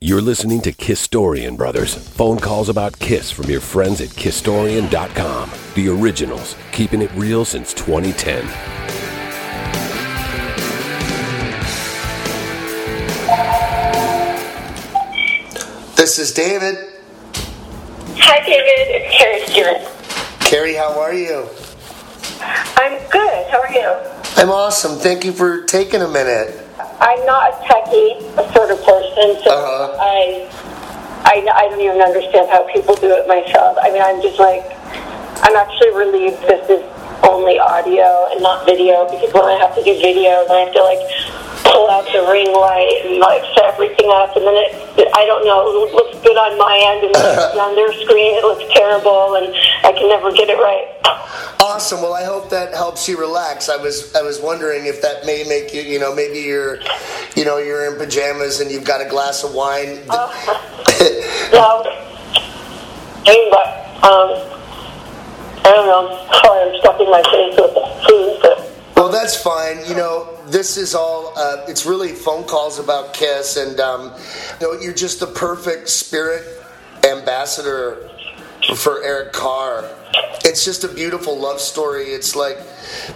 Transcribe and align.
You're 0.00 0.22
listening 0.22 0.60
to 0.60 0.70
Kisstorian 0.70 1.56
Brothers. 1.56 1.92
Phone 1.92 2.38
calls 2.38 2.68
about 2.68 2.96
Kiss 3.00 3.32
from 3.32 3.50
your 3.50 3.60
friends 3.60 4.00
at 4.00 4.10
Kisstorian.com. 4.10 5.50
The 5.74 5.88
originals, 5.88 6.54
keeping 6.70 7.02
it 7.02 7.10
real 7.14 7.44
since 7.44 7.74
2010. 7.74 8.46
This 15.96 16.20
is 16.20 16.32
David. 16.32 16.76
Hi, 18.18 18.38
David. 18.46 19.02
It's 19.02 19.18
Carrie 19.18 19.46
Stewart. 19.48 20.48
Carrie, 20.48 20.74
how 20.74 20.96
are 21.00 21.12
you? 21.12 21.48
I'm 22.40 22.98
good. 23.10 23.50
How 23.50 23.62
are 23.62 23.72
you? 23.72 23.96
I'm 24.36 24.50
awesome. 24.50 24.96
Thank 24.96 25.24
you 25.24 25.32
for 25.32 25.64
taking 25.64 26.02
a 26.02 26.08
minute. 26.08 26.67
I'm 27.00 27.24
not 27.26 27.50
a 27.50 27.54
techie 27.64 28.18
sort 28.54 28.70
of 28.70 28.78
person, 28.82 29.38
so 29.44 29.50
Uh-huh. 29.50 29.96
I, 30.00 30.48
I, 31.24 31.46
I 31.54 31.68
don't 31.68 31.80
even 31.80 32.00
understand 32.00 32.48
how 32.50 32.66
people 32.72 32.94
do 32.96 33.12
it 33.14 33.26
myself. 33.28 33.78
I 33.80 33.90
mean, 33.90 34.02
I'm 34.02 34.20
just 34.22 34.38
like, 34.38 34.64
I'm 35.42 35.54
actually 35.56 35.94
relieved 35.94 36.40
this 36.42 36.68
is 36.68 36.82
only 37.22 37.58
audio 37.58 38.28
and 38.32 38.42
not 38.42 38.64
video 38.66 39.04
because 39.10 39.32
when 39.34 39.44
I 39.44 39.58
have 39.58 39.74
to 39.76 39.82
do 39.84 39.94
video, 40.00 40.42
then 40.48 40.56
I 40.56 40.60
have 40.66 40.74
to 40.74 40.82
like 40.82 41.02
pull 41.72 41.90
out 41.90 42.04
the 42.12 42.24
ring 42.30 42.52
light 42.52 43.02
and 43.04 43.18
like 43.18 43.42
set 43.54 43.64
everything 43.74 44.08
up, 44.10 44.36
and 44.36 44.44
then 44.44 44.56
it, 44.56 45.08
I 45.14 45.24
don't 45.26 45.44
know, 45.44 45.68
it 45.84 45.94
looks 45.94 46.18
good 46.24 46.36
on 46.36 46.58
my 46.58 46.74
end, 46.74 47.04
and 47.04 47.16
on 47.58 47.74
their 47.74 47.92
screen 48.04 48.34
it 48.36 48.44
looks 48.44 48.64
terrible, 48.74 49.36
and 49.36 49.54
I 49.84 49.92
can 49.92 50.08
never 50.08 50.32
get 50.32 50.48
it 50.48 50.58
right. 50.58 50.98
Awesome. 51.60 52.00
Well, 52.02 52.14
I 52.14 52.24
hope 52.24 52.50
that 52.50 52.74
helps 52.74 53.08
you 53.08 53.18
relax. 53.18 53.68
I 53.68 53.76
was 53.76 54.14
I 54.14 54.22
was 54.22 54.40
wondering 54.40 54.86
if 54.86 55.02
that 55.02 55.26
may 55.26 55.44
make 55.44 55.74
you, 55.74 55.82
you 55.82 55.98
know, 55.98 56.14
maybe 56.14 56.38
you're, 56.40 56.78
you 57.36 57.44
know, 57.44 57.58
you're 57.58 57.92
in 57.92 57.98
pajamas 57.98 58.60
and 58.60 58.70
you've 58.70 58.84
got 58.84 59.00
a 59.00 59.08
glass 59.08 59.44
of 59.44 59.54
wine. 59.54 60.06
No. 60.06 60.28
Hey, 63.24 63.48
but, 63.50 63.68
um, 64.02 64.30
I 65.64 65.72
don't 65.74 65.86
know. 65.86 66.28
Sorry, 66.42 66.70
I'm 66.70 66.80
stuffing 66.80 67.10
my 67.10 67.22
face 67.22 67.54
with 67.58 67.74
food, 68.08 68.38
but 68.40 68.77
Well, 68.98 69.10
that's 69.10 69.40
fine. 69.40 69.86
You 69.86 69.94
know, 69.94 70.36
this 70.48 70.76
is 70.76 70.92
all, 70.92 71.32
uh, 71.36 71.64
it's 71.68 71.86
really 71.86 72.08
phone 72.08 72.42
calls 72.42 72.80
about 72.80 73.14
Kiss, 73.14 73.56
and, 73.56 73.78
um, 73.78 74.12
you 74.60 74.66
know, 74.66 74.80
you're 74.80 74.92
just 74.92 75.20
the 75.20 75.26
perfect 75.28 75.88
spirit 75.88 76.44
ambassador 77.04 78.10
for 78.74 79.00
Eric 79.04 79.32
Carr. 79.32 79.88
It's 80.44 80.64
just 80.64 80.82
a 80.82 80.88
beautiful 80.88 81.38
love 81.38 81.60
story. 81.60 82.06
It's 82.06 82.34
like 82.34 82.58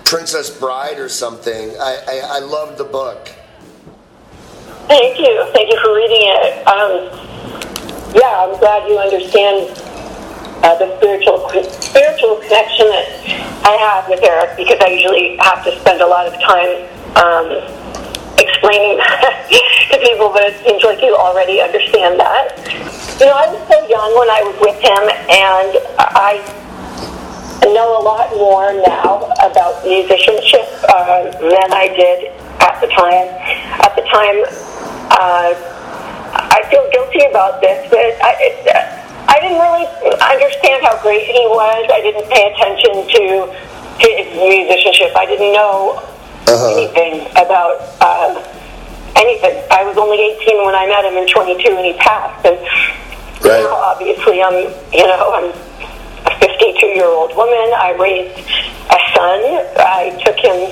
Princess 0.04 0.56
Bride 0.56 1.00
or 1.00 1.08
something. 1.08 1.70
I, 1.80 1.98
I, 2.06 2.20
I 2.36 2.38
loved 2.38 2.78
the 2.78 2.84
book. 2.84 3.28
thank 4.86 5.18
you. 5.18 5.50
Thank 5.52 5.68
you 5.68 5.80
for 5.82 5.96
reading 5.96 6.22
it. 6.22 6.66
Um, 6.68 7.10
yeah, 8.14 8.46
I'm 8.46 8.56
glad 8.60 8.88
you 8.88 8.98
understand 8.98 9.66
uh, 10.62 10.78
the 10.78 10.96
spiritual 10.98 11.48
spiritual 11.80 12.36
connection 12.36 12.86
have 13.82 14.08
with 14.08 14.22
Eric 14.22 14.56
because 14.56 14.78
I 14.78 14.94
usually 14.94 15.36
have 15.42 15.64
to 15.66 15.74
spend 15.82 16.00
a 16.00 16.06
lot 16.06 16.30
of 16.30 16.34
time 16.38 16.86
um, 17.18 17.46
explaining 18.38 19.02
to 19.90 19.96
people, 19.98 20.30
but 20.30 20.46
it 20.46 20.54
seems 20.62 20.82
like 20.86 21.02
you 21.02 21.14
already 21.18 21.60
understand 21.60 22.18
that. 22.22 22.54
You 23.18 23.26
know, 23.26 23.34
I 23.34 23.50
was 23.50 23.62
so 23.66 23.78
young 23.90 24.10
when 24.14 24.30
I 24.30 24.40
was 24.46 24.56
with 24.62 24.78
him, 24.78 25.02
and 25.30 25.70
I 25.98 26.38
know 27.74 27.98
a 27.98 28.02
lot 28.02 28.30
more 28.34 28.72
now 28.86 29.30
about 29.42 29.82
musicianship 29.84 30.66
uh, 30.88 31.30
than 31.38 31.68
I 31.72 31.88
did 31.94 32.30
at 32.62 32.78
the 32.80 32.88
time. 32.88 33.26
At 33.82 33.94
the 33.98 34.04
time, 34.06 34.38
uh, 35.10 35.54
I 36.34 36.62
feel 36.70 36.84
guilty 36.90 37.24
about 37.30 37.60
this, 37.60 37.88
but 37.90 37.98
I, 37.98 38.30
it, 38.38 38.56
I 39.28 39.40
didn't 39.40 39.60
really 39.62 39.88
understand 40.20 40.84
how 40.84 41.00
great 41.00 41.24
he 41.24 41.46
was. 41.48 41.88
I 41.88 42.00
didn't 42.00 42.28
pay 42.28 42.52
attention 42.52 43.08
to 43.08 43.24
musicianship. 44.08 45.14
I 45.16 45.26
didn't 45.26 45.52
know 45.52 46.02
anything 46.48 47.26
about 47.32 47.78
uh, 48.00 48.34
anything. 49.16 49.62
I 49.70 49.84
was 49.84 49.96
only 49.96 50.18
18 50.42 50.64
when 50.66 50.74
I 50.74 50.86
met 50.86 51.04
him, 51.04 51.16
and 51.16 51.28
22 51.28 51.74
when 51.74 51.84
he 51.84 51.94
passed. 51.98 52.44
And 52.46 52.58
Right. 53.42 53.58
now, 53.58 53.74
obviously, 53.74 54.40
I'm 54.40 54.54
you 54.94 55.02
know 55.06 55.34
I'm 55.34 55.50
a 55.50 56.38
52 56.38 56.86
year 56.94 57.06
old 57.06 57.34
woman. 57.36 57.74
I 57.74 57.90
raised 57.98 58.38
a 58.38 58.98
son. 59.14 59.40
I 59.82 60.14
took 60.24 60.38
him 60.38 60.70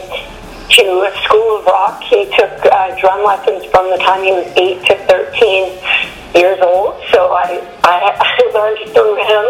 to 0.71 0.83
a 1.03 1.11
school 1.27 1.59
of 1.59 1.67
rock. 1.67 2.01
He 2.03 2.27
took 2.37 2.51
uh, 2.71 2.95
drum 3.01 3.25
lessons 3.27 3.65
from 3.73 3.91
the 3.91 3.99
time 3.99 4.23
he 4.23 4.31
was 4.31 4.47
8 4.55 4.87
to 4.87 4.95
13 5.11 6.39
years 6.39 6.61
old. 6.63 6.95
So 7.11 7.33
I, 7.35 7.59
I, 7.83 8.15
I 8.15 8.51
learned 8.55 8.87
through 8.95 9.17
him 9.19 9.45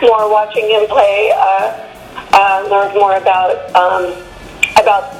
more 0.08 0.32
watching 0.32 0.64
him 0.70 0.86
play. 0.88 1.32
Uh, 1.36 1.93
uh, 2.32 2.66
learned 2.70 2.94
more 2.94 3.16
about 3.16 3.58
um, 3.74 4.12
about 4.80 5.12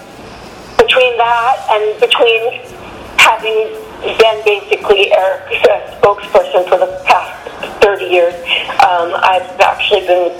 between 0.78 1.16
that 1.18 1.56
and 1.70 2.00
between 2.00 2.62
having 3.18 3.72
been 4.18 4.38
basically 4.44 5.12
Eric's 5.12 5.64
uh, 5.64 5.98
spokesperson 6.00 6.68
for 6.68 6.78
the 6.78 7.02
past 7.06 7.82
30 7.82 8.04
years, 8.04 8.34
um, 8.84 9.16
I've 9.16 9.48
actually 9.60 10.06
been 10.06 10.32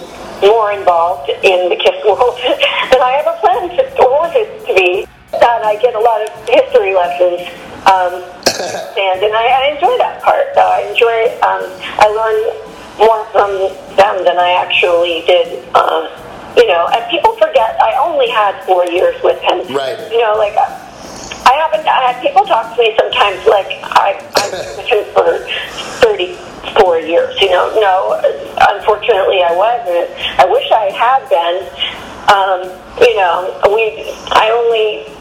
more 0.43 0.73
involved 0.73 1.31
in 1.31 1.69
the 1.71 1.77
KISS 1.77 2.05
world 2.05 2.37
than 2.93 3.01
I 3.01 3.25
ever 3.25 3.35
planned 3.41 3.71
to, 3.73 3.83
or 4.03 4.11
wanted 4.11 4.47
to 4.67 4.75
be. 4.75 5.07
That 5.33 5.65
I 5.65 5.75
get 5.83 5.95
a 5.95 5.99
lot 5.99 6.23
of 6.23 6.31
history 6.47 6.95
lessons, 6.95 7.43
um, 7.91 8.23
and, 8.95 9.19
and 9.19 9.35
I, 9.35 9.45
I 9.51 9.75
enjoy 9.75 9.99
that 9.99 10.23
part. 10.23 10.47
So 10.55 10.63
I 10.63 10.87
enjoy, 10.87 11.27
um, 11.43 11.67
I 11.99 12.07
learn 12.07 12.39
more 13.03 13.27
from 13.35 13.51
them 13.99 14.25
than 14.25 14.39
I 14.39 14.55
actually 14.63 15.27
did. 15.27 15.59
Um, 15.75 16.07
you 16.57 16.67
know, 16.67 16.89
and 16.93 17.03
people 17.11 17.35
forget 17.37 17.81
I 17.81 17.97
only 17.99 18.29
had 18.31 18.63
four 18.65 18.87
years 18.87 19.21
with 19.23 19.41
him. 19.41 19.67
Right. 19.75 19.99
You 20.11 20.21
know, 20.21 20.35
like 20.39 20.55
I 20.57 21.55
haven't. 21.61 21.87
I 21.87 22.13
had 22.13 22.23
people 22.23 22.45
talk 22.45 22.75
to 22.75 22.81
me 22.81 22.97
sometimes 22.99 23.45
like 23.47 23.69
I 23.83 24.19
I've 24.37 24.51
been 24.51 24.77
with 24.77 24.87
him 24.87 25.05
for 25.13 25.39
thirty 26.01 26.35
four 26.81 26.99
years. 26.99 27.39
You 27.41 27.51
know, 27.51 27.69
no, 27.81 28.21
unfortunately 28.77 29.43
I 29.43 29.55
wasn't. 29.55 30.11
I 30.39 30.47
wish 30.47 30.71
I 30.71 30.91
had 30.91 31.29
been. 31.29 31.57
Um, 32.25 32.61
you 33.01 33.17
know, 33.17 33.61
we. 33.75 34.11
I 34.33 34.51
only 34.51 35.13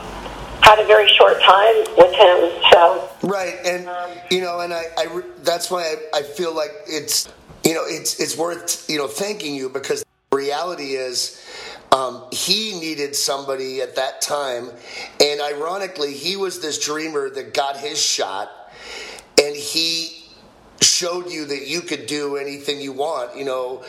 had 0.62 0.80
a 0.80 0.86
very 0.86 1.10
short 1.10 1.42
time 1.42 1.76
with 1.98 2.14
him, 2.16 2.50
so. 2.72 3.10
Right, 3.22 3.56
and 3.66 3.90
you 4.32 4.42
know, 4.42 4.62
and 4.62 4.74
I, 4.74 4.84
I 4.98 5.22
that's 5.44 5.70
why 5.70 5.96
I, 6.14 6.20
I 6.20 6.22
feel 6.24 6.56
like 6.56 6.72
it's 6.88 7.28
you 7.66 7.74
know 7.74 7.84
it's 7.86 8.20
it's 8.20 8.38
worth 8.38 8.90
you 8.90 8.98
know 8.98 9.08
thanking 9.08 9.56
you 9.56 9.70
because 9.70 10.04
reality 10.34 10.96
is 10.96 11.42
um, 11.92 12.26
he 12.32 12.80
needed 12.80 13.16
somebody 13.16 13.82
at 13.82 13.96
that 13.96 14.22
time, 14.22 14.70
and 15.22 15.42
ironically, 15.42 16.14
he 16.14 16.36
was 16.36 16.60
this 16.60 16.80
dreamer 16.80 17.30
that 17.30 17.54
got 17.54 17.78
his 17.78 18.02
shot, 18.02 18.50
and 19.42 19.56
he 19.56 20.26
showed 20.82 21.30
you 21.32 21.46
that 21.46 21.68
you 21.68 21.82
could 21.82 22.08
do 22.08 22.36
anything 22.36 22.82
you 22.82 22.92
want, 22.92 23.38
you 23.38 23.46
know. 23.46 23.84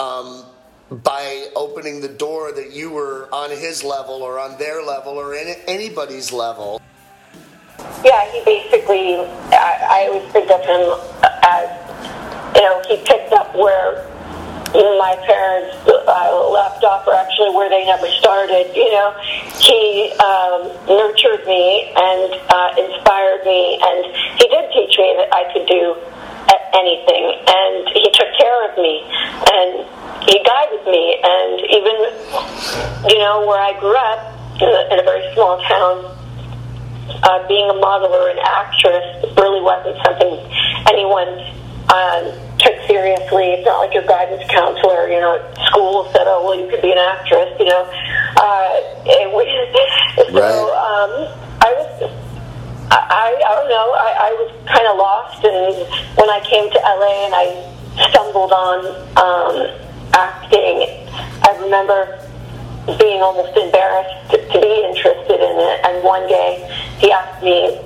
Um, 0.00 0.44
by 0.90 1.46
opening 1.54 2.00
the 2.00 2.08
door 2.08 2.50
that 2.50 2.72
you 2.72 2.90
were 2.90 3.28
on 3.32 3.50
his 3.50 3.84
level 3.84 4.24
or 4.24 4.40
on 4.40 4.58
their 4.58 4.82
level 4.82 5.12
or 5.12 5.36
any, 5.36 5.54
anybody's 5.68 6.32
level. 6.32 6.82
Yeah, 8.04 8.28
he 8.32 8.42
basically, 8.44 9.14
I, 9.52 9.86
I 9.88 10.08
always 10.08 10.32
think 10.32 10.50
of 10.50 10.60
him 10.62 10.98
as, 11.44 12.56
you 12.56 12.62
know, 12.62 12.82
he 12.88 12.96
picked 13.04 13.32
up 13.32 13.54
where 13.54 14.09
my 14.74 15.16
parents 15.26 15.76
uh, 15.86 16.48
left 16.50 16.84
off, 16.84 17.06
or 17.06 17.14
actually 17.14 17.50
where 17.54 17.68
they 17.68 17.84
never 17.86 18.08
started. 18.18 18.70
You 18.74 18.90
know, 18.90 19.10
he 19.58 20.12
um, 20.22 20.70
nurtured 20.86 21.46
me 21.46 21.90
and 21.96 22.30
uh, 22.48 22.70
inspired 22.78 23.42
me, 23.44 23.78
and 23.82 23.98
he 24.38 24.46
did 24.48 24.70
teach 24.72 24.94
me 24.98 25.08
that 25.18 25.28
I 25.34 25.50
could 25.52 25.66
do 25.66 25.96
anything, 26.74 27.24
and 27.46 27.88
he 27.92 28.06
took 28.14 28.30
care 28.38 28.70
of 28.70 28.76
me, 28.78 29.02
and 29.50 29.84
he 30.22 30.38
guided 30.44 30.84
me, 30.86 31.18
and 31.22 31.60
even, 31.66 31.96
you 33.10 33.18
know, 33.18 33.44
where 33.46 33.60
I 33.60 33.78
grew 33.78 33.96
up 33.96 34.38
in 34.62 34.68
a, 34.68 34.82
in 34.94 35.00
a 35.00 35.02
very 35.02 35.32
small 35.34 35.58
town 35.66 36.16
uh, 37.22 37.48
being 37.48 37.68
a 37.68 37.74
model 37.74 38.12
or 38.12 38.30
an 38.30 38.38
actress 38.38 39.04
really 39.36 39.60
wasn't 39.60 39.98
something 40.04 40.38
anyone 40.86 41.28
um, 41.90 42.49
took 42.60 42.76
seriously. 42.86 43.56
It's 43.58 43.66
not 43.66 43.78
like 43.80 43.94
your 43.94 44.04
guidance 44.06 44.42
counselor, 44.50 45.08
you 45.08 45.20
know, 45.20 45.36
at 45.40 45.66
school 45.66 46.08
said, 46.12 46.24
"Oh, 46.26 46.44
well, 46.44 46.58
you 46.58 46.68
could 46.68 46.82
be 46.82 46.92
an 46.92 46.98
actress," 46.98 47.50
you 47.58 47.66
know. 47.66 47.82
Uh, 48.36 48.68
it 49.06 49.28
was, 49.32 49.46
so 50.16 50.38
Right. 50.38 50.52
um, 50.52 51.12
I 51.60 51.70
was. 51.74 52.10
I, 52.92 53.38
I 53.38 53.54
don't 53.54 53.70
know. 53.70 53.86
I, 53.94 54.10
I 54.18 54.30
was 54.34 54.50
kind 54.66 54.86
of 54.90 54.96
lost, 54.98 55.44
and 55.44 55.74
when 56.18 56.28
I 56.30 56.40
came 56.42 56.66
to 56.70 56.78
LA 56.82 57.26
and 57.26 57.34
I 57.34 57.46
stumbled 58.10 58.50
on 58.50 58.78
um, 59.14 59.54
acting, 60.12 60.90
I 61.46 61.56
remember 61.62 62.18
being 62.98 63.22
almost 63.22 63.56
embarrassed 63.56 64.30
to, 64.32 64.36
to 64.42 64.58
be 64.60 64.74
interested 64.90 65.38
in 65.38 65.54
it. 65.54 65.80
And 65.86 66.02
one 66.02 66.26
day 66.26 66.66
he 66.98 67.12
asked 67.12 67.42
me 67.44 67.76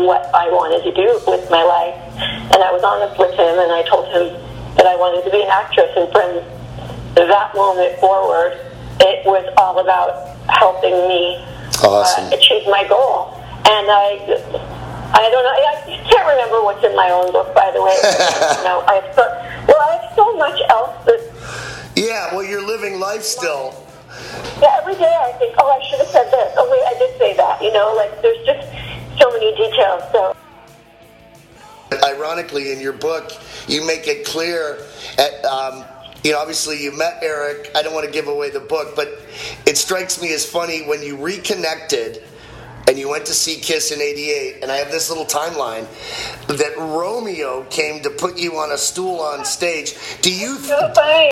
what 0.00 0.30
I 0.34 0.48
wanted 0.48 0.82
to 0.88 0.92
do 0.96 1.20
with 1.28 1.44
my 1.50 1.62
life. 1.62 2.00
And 2.18 2.58
I 2.62 2.70
was 2.72 2.82
honest 2.82 3.18
with 3.18 3.32
him, 3.32 3.58
and 3.58 3.70
I 3.72 3.82
told 3.88 4.06
him 4.12 4.32
that 4.76 4.86
I 4.86 4.96
wanted 4.96 5.24
to 5.24 5.30
be 5.30 5.42
an 5.42 5.48
actress. 5.50 5.90
And 5.96 6.10
from 6.12 6.42
that 7.14 7.54
moment 7.54 7.98
forward, 7.98 8.58
it 9.00 9.24
was 9.26 9.46
all 9.58 9.78
about 9.78 10.36
helping 10.50 10.94
me 11.08 11.38
Awesome. 11.82 12.30
uh, 12.32 12.36
achieve 12.36 12.66
my 12.66 12.86
goal. 12.88 13.34
And 13.66 13.86
I, 13.90 14.18
I 15.14 15.22
don't 15.30 15.44
know. 15.44 15.54
I 15.56 15.74
can't 16.10 16.26
remember 16.28 16.62
what's 16.62 16.84
in 16.84 16.94
my 16.94 17.10
own 17.10 17.32
book, 17.32 17.54
by 17.54 17.70
the 17.72 17.82
way. 17.82 17.94
you 18.58 18.64
know, 18.66 18.84
I 18.86 19.00
have 19.02 19.14
so, 19.14 19.24
well, 19.68 19.80
I 19.80 19.96
have 19.98 20.12
so 20.14 20.36
much 20.36 20.58
else 20.70 20.94
that 21.06 21.20
Yeah, 21.96 22.34
well, 22.34 22.44
you're 22.44 22.64
living 22.64 23.00
life 23.00 23.22
still. 23.22 23.74
yeah, 24.60 24.78
every 24.82 24.94
day 24.94 25.10
I 25.10 25.32
think, 25.38 25.54
oh, 25.58 25.70
I 25.70 25.80
should 25.88 25.98
have 25.98 26.08
said 26.08 26.30
this. 26.30 26.54
Oh, 26.58 26.68
wait, 26.70 26.82
I 26.86 26.98
did 26.98 27.16
say 27.18 27.34
that. 27.36 27.62
You 27.62 27.72
know, 27.72 27.94
like 27.94 28.20
there's 28.22 28.38
just 28.46 28.68
so 29.18 29.30
many 29.32 29.54
details. 29.56 30.02
So 30.12 30.33
Ironically, 32.02 32.72
in 32.72 32.80
your 32.80 32.92
book, 32.92 33.32
you 33.68 33.86
make 33.86 34.08
it 34.08 34.26
clear. 34.26 34.78
At, 35.18 35.44
um, 35.44 35.84
you 36.22 36.32
know, 36.32 36.38
obviously, 36.38 36.82
you 36.82 36.96
met 36.96 37.18
Eric. 37.22 37.70
I 37.74 37.82
don't 37.82 37.94
want 37.94 38.06
to 38.06 38.12
give 38.12 38.28
away 38.28 38.50
the 38.50 38.60
book, 38.60 38.96
but 38.96 39.20
it 39.66 39.76
strikes 39.76 40.20
me 40.20 40.32
as 40.32 40.46
funny 40.46 40.86
when 40.86 41.02
you 41.02 41.16
reconnected 41.16 42.22
and 42.86 42.98
you 42.98 43.08
went 43.08 43.26
to 43.26 43.34
see 43.34 43.56
Kiss 43.56 43.92
in 43.92 44.00
'88. 44.00 44.62
And 44.62 44.70
I 44.70 44.76
have 44.76 44.90
this 44.90 45.08
little 45.08 45.26
timeline 45.26 45.86
that 46.46 46.76
Romeo 46.76 47.64
came 47.64 48.02
to 48.02 48.10
put 48.10 48.38
you 48.38 48.56
on 48.56 48.72
a 48.72 48.78
stool 48.78 49.20
on 49.20 49.44
stage. 49.44 49.94
Do 50.20 50.32
you? 50.32 50.56
funny. 50.58 51.30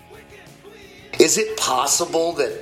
Is 1.18 1.38
it 1.38 1.56
possible 1.56 2.32
that 2.34 2.52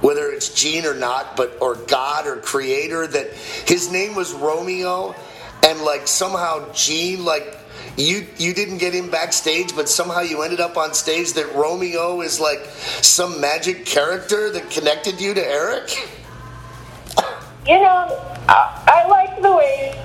whether 0.00 0.30
it's 0.30 0.50
Gene 0.50 0.84
or 0.84 0.94
not, 0.94 1.34
but 1.34 1.56
or 1.60 1.76
God 1.76 2.26
or 2.26 2.36
Creator, 2.36 3.06
that 3.08 3.32
his 3.66 3.90
name 3.90 4.14
was 4.14 4.32
Romeo, 4.34 5.14
and 5.64 5.80
like 5.80 6.06
somehow 6.06 6.70
Gene, 6.72 7.24
like 7.24 7.58
you 7.96 8.26
you 8.38 8.52
didn't 8.52 8.78
get 8.78 8.94
him 8.94 9.10
backstage, 9.10 9.74
but 9.74 9.88
somehow 9.88 10.20
you 10.20 10.42
ended 10.42 10.60
up 10.60 10.76
on 10.76 10.94
stage. 10.94 11.32
That 11.32 11.52
Romeo 11.54 12.20
is 12.20 12.38
like 12.38 12.64
some 13.02 13.40
magic 13.40 13.86
character 13.86 14.50
that 14.50 14.70
connected 14.70 15.20
you 15.20 15.34
to 15.34 15.44
Eric. 15.44 15.90
You 17.66 17.80
know, 17.80 18.36
I, 18.48 18.84
I 18.86 19.08
like 19.08 19.40
the 19.40 19.52
way, 19.56 19.98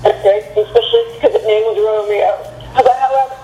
especially 0.00 1.14
because 1.14 1.32
his 1.32 1.46
name 1.46 1.64
was 1.70 1.78
Romeo. 1.78 2.34
But 2.74 2.96
however, 2.96 3.36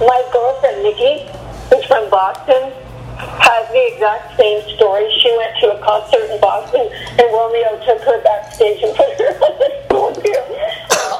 my 0.00 0.28
girlfriend 0.32 0.82
Nikki, 0.82 1.28
who's 1.68 1.84
from 1.84 2.08
Boston, 2.08 2.72
has 3.18 3.68
the 3.72 3.94
exact 3.94 4.36
same 4.36 4.62
story. 4.76 5.08
She 5.20 5.34
went 5.36 5.56
to 5.60 5.76
a 5.76 5.84
concert 5.84 6.30
in 6.30 6.40
Boston, 6.40 6.88
and 6.92 7.26
Romeo 7.32 7.80
took 7.84 8.02
her 8.02 8.22
backstage 8.22 8.82
and 8.82 8.96
put 8.96 9.18
her 9.18 9.32
on 9.40 9.58
the 9.58 10.20
too. 10.22 10.34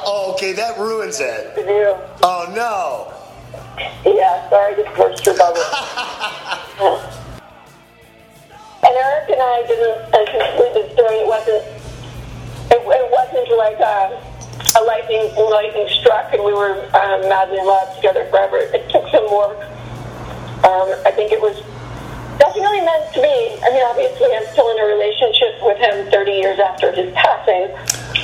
Oh, 0.05 0.33
okay, 0.35 0.53
that 0.53 0.77
ruins 0.77 1.19
it. 1.19 1.53
Oh 2.23 2.51
no. 2.55 3.13
Yeah, 4.05 4.49
sorry, 4.49 4.75
just 4.75 4.95
burst 4.95 5.25
your 5.25 5.37
bubble. 5.37 5.61
And 8.87 8.95
Eric 8.95 9.29
and 9.31 9.41
I 9.41 9.65
didn't 9.67 9.99
uh, 10.13 10.23
conclude 10.31 10.73
the 10.79 10.93
story. 10.93 11.19
It 11.19 11.27
wasn't. 11.27 11.63
It, 12.71 12.79
it 12.79 13.11
wasn't 13.11 13.49
like 13.57 13.79
a, 13.83 14.15
a 14.79 14.81
lightning 14.85 15.33
lightning 15.35 15.89
struck, 15.99 16.31
and 16.31 16.41
we 16.41 16.53
were 16.53 16.71
um, 16.95 17.27
madly 17.27 17.57
in 17.57 17.65
love 17.65 17.93
together 17.95 18.25
forever. 18.29 18.57
It 18.57 18.87
took 18.89 19.09
some 19.09 19.27
work. 19.33 19.59
Um, 20.63 20.87
I 21.03 21.11
think 21.11 21.33
it 21.33 21.41
was 21.41 21.59
definitely 22.37 22.81
meant 22.81 23.13
to 23.13 23.21
be. 23.21 23.57
I 23.63 23.69
mean, 23.71 23.83
obviously, 23.85 24.33
I'm 24.35 24.45
still 24.53 24.69
in 24.71 24.79
a 24.79 24.85
relationship 24.85 25.61
with 25.61 25.77
him 25.77 26.09
30 26.11 26.31
years 26.31 26.59
after 26.59 26.91
his 26.91 27.13
passing. 27.13 27.73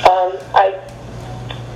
Um, 0.06 0.38
I, 0.54 0.80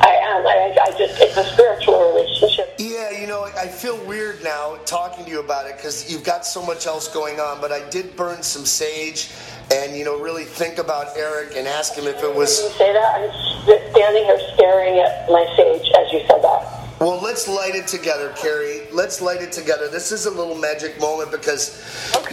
I 0.01 0.13
am. 0.15 0.47
I, 0.47 0.77
I 0.81 0.91
just. 0.99 1.21
It's 1.21 1.37
a 1.37 1.45
spiritual 1.45 2.13
relationship. 2.15 2.75
Yeah, 2.79 3.11
you 3.21 3.27
know, 3.27 3.45
I 3.59 3.67
feel 3.67 3.97
weird 4.07 4.43
now 4.43 4.77
talking 4.85 5.25
to 5.25 5.31
you 5.31 5.41
about 5.41 5.67
it 5.67 5.77
because 5.77 6.11
you've 6.11 6.25
got 6.25 6.47
so 6.47 6.65
much 6.65 6.87
else 6.87 7.13
going 7.13 7.41
on. 7.41 7.61
But 7.61 7.73
I 7.73 7.89
did 7.91 8.17
burn 8.17 8.43
some 8.43 8.65
sage, 8.65 9.31
and 9.73 9.97
you 9.97 10.05
know, 10.05 10.19
really 10.21 10.45
think 10.45 10.79
about 10.79 11.17
Eric 11.17 11.57
and 11.57 11.67
ask 11.67 11.95
him 11.95 12.07
if 12.07 12.23
it 12.23 12.35
was. 12.35 12.63
you 12.63 12.69
say 12.71 12.93
that, 12.93 13.21
I'm 13.21 13.91
standing 13.91 14.25
here 14.25 14.41
staring 14.55 14.99
at 14.99 15.29
my 15.29 15.45
sage 15.57 15.91
as 15.97 16.13
you 16.13 16.21
said 16.27 16.43
that. 16.43 16.68
Well, 17.01 17.21
let's 17.23 17.47
light 17.47 17.77
it 17.77 17.87
together, 17.87 18.35
Carrie. 18.37 18.89
Let's 18.91 19.21
light 19.21 19.41
it 19.41 19.53
together. 19.53 19.87
This 19.87 20.11
is 20.11 20.27
a 20.27 20.31
little 20.33 20.57
magic 20.57 20.99
moment 20.99 21.31
because, 21.31 21.81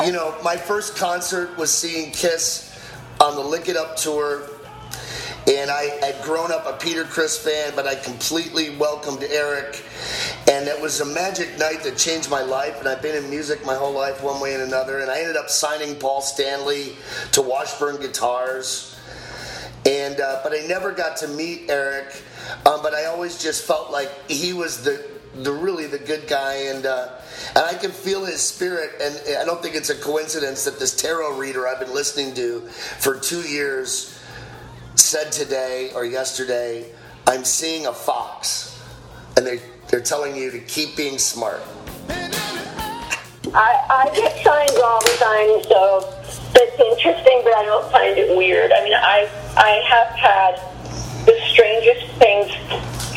you 0.04 0.12
know, 0.12 0.36
my 0.44 0.58
first 0.58 0.98
concert 0.98 1.56
was 1.56 1.72
seeing 1.72 2.12
Kiss 2.12 2.76
on 3.22 3.36
the 3.36 3.42
Lick 3.42 3.70
It 3.70 3.78
Up 3.78 3.96
tour. 3.96 4.50
And 5.48 5.70
I 5.70 5.96
had 6.04 6.20
grown 6.24 6.52
up 6.52 6.66
a 6.66 6.74
Peter 6.84 7.04
Criss 7.04 7.38
fan, 7.38 7.74
but 7.76 7.86
I 7.86 7.94
completely 7.94 8.76
welcomed 8.78 9.22
Eric. 9.22 9.84
And 10.50 10.68
it 10.68 10.82
was 10.82 11.00
a 11.00 11.06
magic 11.06 11.60
night 11.60 11.84
that 11.84 11.96
changed 11.96 12.32
my 12.32 12.42
life. 12.42 12.80
And 12.80 12.88
I've 12.88 13.04
been 13.04 13.24
in 13.24 13.30
music 13.30 13.64
my 13.68 13.76
whole 13.76 13.94
life, 13.94 14.24
one 14.24 14.42
way 14.42 14.56
and 14.56 14.64
another. 14.64 15.02
And 15.02 15.12
I 15.12 15.20
ended 15.20 15.38
up 15.38 15.52
signing 15.52 15.96
Paul 15.98 16.22
Stanley 16.22 16.96
to 17.34 17.44
Washburn 17.44 18.02
Guitars 18.02 18.94
and 19.86 20.20
uh, 20.20 20.40
but 20.44 20.54
I 20.54 20.66
never 20.68 20.92
got 20.92 21.18
to 21.18 21.28
meet 21.28 21.70
Eric. 21.70 22.22
Um, 22.66 22.82
but 22.82 22.94
I 22.94 23.06
always 23.06 23.42
just 23.42 23.66
felt 23.66 23.92
like 23.92 24.12
he 24.30 24.54
was 24.54 24.84
the 24.84 25.06
the 25.36 25.52
really 25.52 25.88
the 25.88 26.00
good 26.00 26.28
guy, 26.28 26.56
and 26.68 26.86
uh, 26.86 27.10
and 27.50 27.66
I 27.66 27.74
can 27.76 27.92
feel 27.92 28.26
his 28.26 28.42
spirit. 28.42 28.92
And 29.02 29.38
I 29.38 29.46
don't 29.46 29.62
think 29.62 29.76
it's 29.76 29.90
a 29.90 29.96
coincidence 29.96 30.66
that 30.66 30.80
this 30.80 30.96
tarot 30.96 31.38
reader 31.38 31.68
I've 31.68 31.80
been 31.80 31.94
listening 31.94 32.34
to 32.36 32.62
for 33.00 33.20
two 33.20 33.42
years 33.42 34.20
said 34.96 35.32
today 35.32 35.92
or 35.94 36.06
yesterday, 36.06 36.92
"I'm 37.28 37.44
seeing 37.44 37.86
a 37.86 37.94
fox," 37.94 38.81
and 39.38 39.46
they 39.46 39.62
they're 39.90 40.02
telling 40.02 40.36
you 40.36 40.52
to 40.52 40.60
keep 40.60 40.96
being 40.96 41.18
smart. 41.18 41.62
I, 43.54 43.86
I 43.90 44.16
get 44.16 44.44
signs 44.44 44.76
all 44.80 45.00
the 45.02 45.16
time, 45.18 45.64
so 45.64 46.25
it's 46.53 46.80
interesting, 46.80 47.42
but 47.44 47.53
I 47.56 47.63
don't 47.65 47.89
find 47.92 48.18
it 48.18 48.36
weird. 48.36 48.71
I 48.71 48.83
mean, 48.83 48.94
I 48.94 49.30
I 49.57 49.71
have 49.89 50.09
had 50.15 51.25
the 51.25 51.39
strangest 51.51 52.06
things 52.18 52.51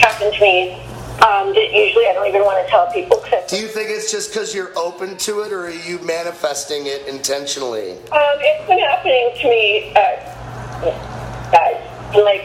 happen 0.01 0.33
to 0.33 0.41
me 0.41 0.73
um, 1.21 1.53
that 1.53 1.71
usually 1.73 2.07
I 2.07 2.13
don't 2.15 2.29
even 2.29 2.43
want 2.43 2.65
to 2.65 2.71
tell 2.71 2.87
people. 2.93 3.19
'cause, 3.19 3.51
Do 3.51 3.57
you 3.57 3.67
think 3.69 3.91
it's 3.91 4.11
just 4.11 4.33
because 4.33 4.55
you're 4.55 4.73
open 4.79 5.17
to 5.19 5.41
it, 5.41 5.53
or 5.53 5.67
are 5.67 5.71
you 5.71 5.99
manifesting 6.01 6.87
it 6.87 7.07
intentionally? 7.09 7.93
um, 8.13 8.37
it's 8.41 8.67
been 8.69 8.79
happening 8.79 9.31
to 9.41 9.49
me, 9.49 9.93
uh, 9.97 11.51
guys. 11.51 11.77
Like, 12.15 12.45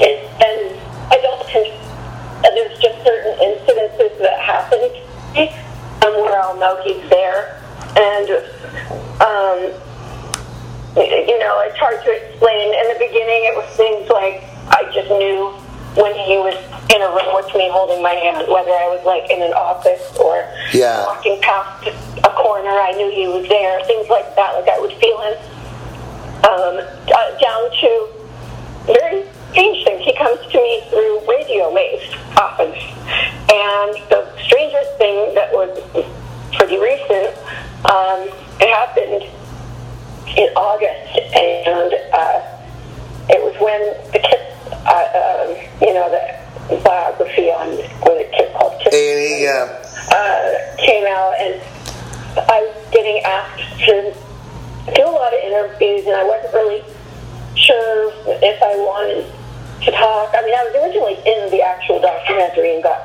it, 0.00 0.24
and 0.42 0.80
I 1.12 1.18
don't. 1.22 1.36
And 2.44 2.56
there's 2.56 2.78
just 2.80 3.02
certain 3.04 3.32
incidences 3.38 4.18
that 4.18 4.38
happen 4.40 4.78
to 4.80 4.88
me, 5.34 5.48
um, 6.04 6.14
where 6.22 6.40
I'll 6.40 6.56
know 6.56 6.80
he's 6.84 7.08
there, 7.10 7.60
and 7.96 8.30
um, 9.20 9.72
know, 11.46 11.60
it's 11.62 11.78
hard 11.78 12.02
to 12.02 12.10
explain. 12.10 12.74
In 12.74 12.86
the 12.90 12.98
beginning, 12.98 13.46
it 13.46 13.54
was 13.54 13.66
things 13.78 14.10
like 14.10 14.42
I 14.74 14.90
just 14.92 15.08
knew 15.08 15.54
when 15.94 16.12
he 16.26 16.36
was 16.42 16.58
in 16.92 17.00
a 17.00 17.08
room 17.08 17.30
with 17.38 17.48
me 17.54 17.70
holding 17.70 18.02
my 18.02 18.12
hand, 18.12 18.44
whether 18.50 18.74
I 18.74 18.90
was 18.90 19.00
like 19.06 19.30
in 19.30 19.40
an 19.40 19.54
office 19.54 20.02
or 20.18 20.44
Yeah. 20.72 21.06
walking 21.06 21.40
past 21.40 21.86
a 22.22 22.30
corner, 22.34 22.70
I 22.74 22.92
knew 22.92 23.08
he 23.10 23.28
was 23.28 23.48
there. 23.48 23.80
Things 23.86 24.08
like 24.10 24.34
that, 24.36 24.54
like 24.58 24.68
I 24.68 24.78
would 24.80 24.92
feel 24.98 25.18
him. 25.22 25.36
Um, 26.44 26.74
uh, 26.82 27.30
down 27.38 27.62
to 27.80 27.90
very 28.86 29.24
strange 29.50 29.84
things. 29.86 30.04
He 30.04 30.12
comes 30.14 30.38
to 30.52 30.58
me 30.58 30.82
through 30.90 31.22
radio 31.26 31.72
waves 31.72 32.04
often. 32.36 32.70
And 33.48 33.90
the 34.10 34.26
strangest 34.44 34.98
thing 34.98 35.34
that 35.34 35.50
was 35.52 35.70
pretty 36.52 36.78
recent, 36.78 37.34
um, 37.86 38.28
it 38.60 38.68
happened 38.68 39.24
in 40.36 40.48
August, 40.56 41.18
and 41.34 41.92
uh, 42.12 42.42
it 43.28 43.42
was 43.42 43.54
when 43.60 43.80
the 44.12 44.18
Kiss, 44.18 44.42
uh, 44.72 45.06
um, 45.14 45.56
you 45.80 45.94
know, 45.94 46.10
the 46.10 46.76
biography 46.82 47.50
on 47.50 47.76
with 47.76 48.26
a 48.26 48.30
Kiss 48.36 48.50
called 48.52 48.72
And 48.86 48.94
he, 48.94 49.46
uh, 49.46 49.66
uh, 50.12 50.76
came 50.78 51.06
out, 51.06 51.34
and 51.38 51.60
I 52.36 52.60
was 52.62 52.76
getting 52.92 53.22
asked 53.24 53.80
to 53.86 54.14
do 54.94 55.02
a 55.02 55.10
lot 55.10 55.32
of 55.32 55.40
interviews, 55.42 56.06
and 56.06 56.16
I 56.16 56.24
wasn't 56.24 56.54
really 56.54 56.84
sure 57.54 58.12
if 58.42 58.62
I 58.62 58.76
wanted 58.76 59.26
to 59.84 59.90
talk. 59.90 60.34
I 60.34 60.42
mean, 60.42 60.54
I 60.54 60.64
was 60.64 60.74
originally 60.74 61.18
in 61.26 61.50
the 61.50 61.62
actual 61.62 62.00
documentary 62.00 62.74
and 62.74 62.82
got 62.82 62.95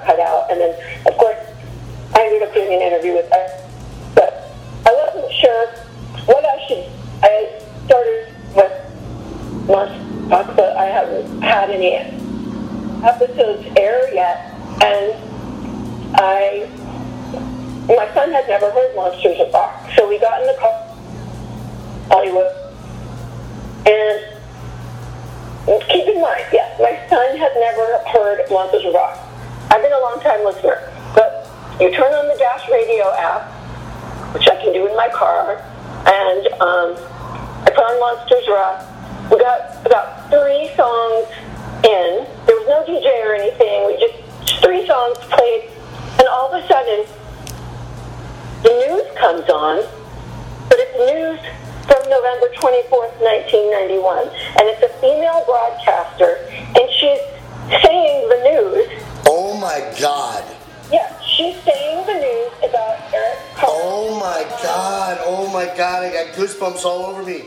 November 52.41 52.55
24th, 52.57 53.21
1991. 53.21 54.27
And 54.27 54.61
it's 54.69 54.81
a 54.83 54.89
female 54.99 55.43
broadcaster, 55.45 56.37
and 56.49 56.89
she's 56.97 57.19
saying 57.85 58.29
the 58.29 58.41
news. 58.43 59.03
Oh 59.27 59.57
my 59.59 59.79
God. 59.99 60.43
Yeah, 60.91 61.19
she's 61.21 61.55
saying 61.63 62.05
the 62.05 62.13
news 62.13 62.69
about 62.69 62.97
Eric 63.13 63.37
Carr. 63.55 63.69
Oh 63.71 64.19
my 64.19 64.43
God. 64.63 65.19
Oh 65.21 65.47
my 65.53 65.65
God. 65.77 66.03
I 66.03 66.11
got 66.11 66.35
goosebumps 66.35 66.83
all 66.83 67.05
over 67.05 67.23
me. 67.23 67.45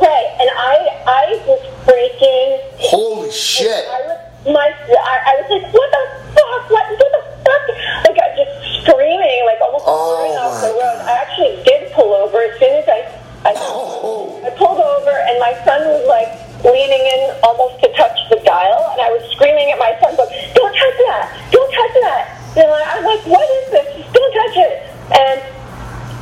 Right, 0.00 0.28
and 0.40 0.50
I, 0.52 1.02
I 1.06 1.24
was 1.46 1.60
freaking 1.88 2.60
Holy 2.80 3.30
shit. 3.32 3.84
I 3.88 4.00
was 4.04 4.18
my 4.52 4.68
I, 4.68 5.16
I 5.24 5.32
was 5.40 5.48
like, 5.50 5.72
what 5.72 5.88
the 5.90 6.04
fuck? 6.36 6.70
What, 6.70 6.86
what 7.00 7.12
the 7.16 7.22
fuck? 7.44 7.64
Like 8.04 8.18
I 8.20 8.28
just 8.36 8.84
screaming, 8.84 9.40
like 9.46 9.60
almost 9.64 9.84
Oh, 9.88 10.36
off 10.36 10.60
the 10.60 10.68
road. 10.68 11.00
God. 11.00 11.08
I 11.08 11.12
actually 11.24 11.64
did 11.64 11.92
pull 11.92 12.12
over 12.12 12.42
as 12.42 12.58
soon 12.60 12.76
as 12.76 12.84
I 12.88 13.08
I, 13.56 14.50
pulled 14.56 14.80
over 14.80 15.10
and 15.10 15.40
my 15.40 15.52
son 15.64 15.80
was 15.88 16.04
like 16.06 16.30
leaning 16.64 17.04
in 17.04 17.34
almost 17.42 17.80
to 17.84 17.88
touch 17.96 18.16
the 18.30 18.40
dial 18.44 18.92
and 18.92 19.00
I 19.00 19.10
was 19.12 19.24
screaming 19.32 19.70
at 19.70 19.78
my 19.78 19.96
son, 20.00 20.16
like, 20.16 20.32
Don't 20.54 20.74
touch 20.74 20.98
that! 21.08 21.24
Don't 21.50 21.72
touch 21.72 21.94
that! 22.04 22.24
And 22.56 22.68
I'm 22.68 23.04
like, 23.04 23.24
what 23.26 23.44
is 23.44 23.66
this? 23.70 23.86
Don't 24.12 24.32
touch 24.32 24.56
it 24.56 24.86
and 25.12 25.38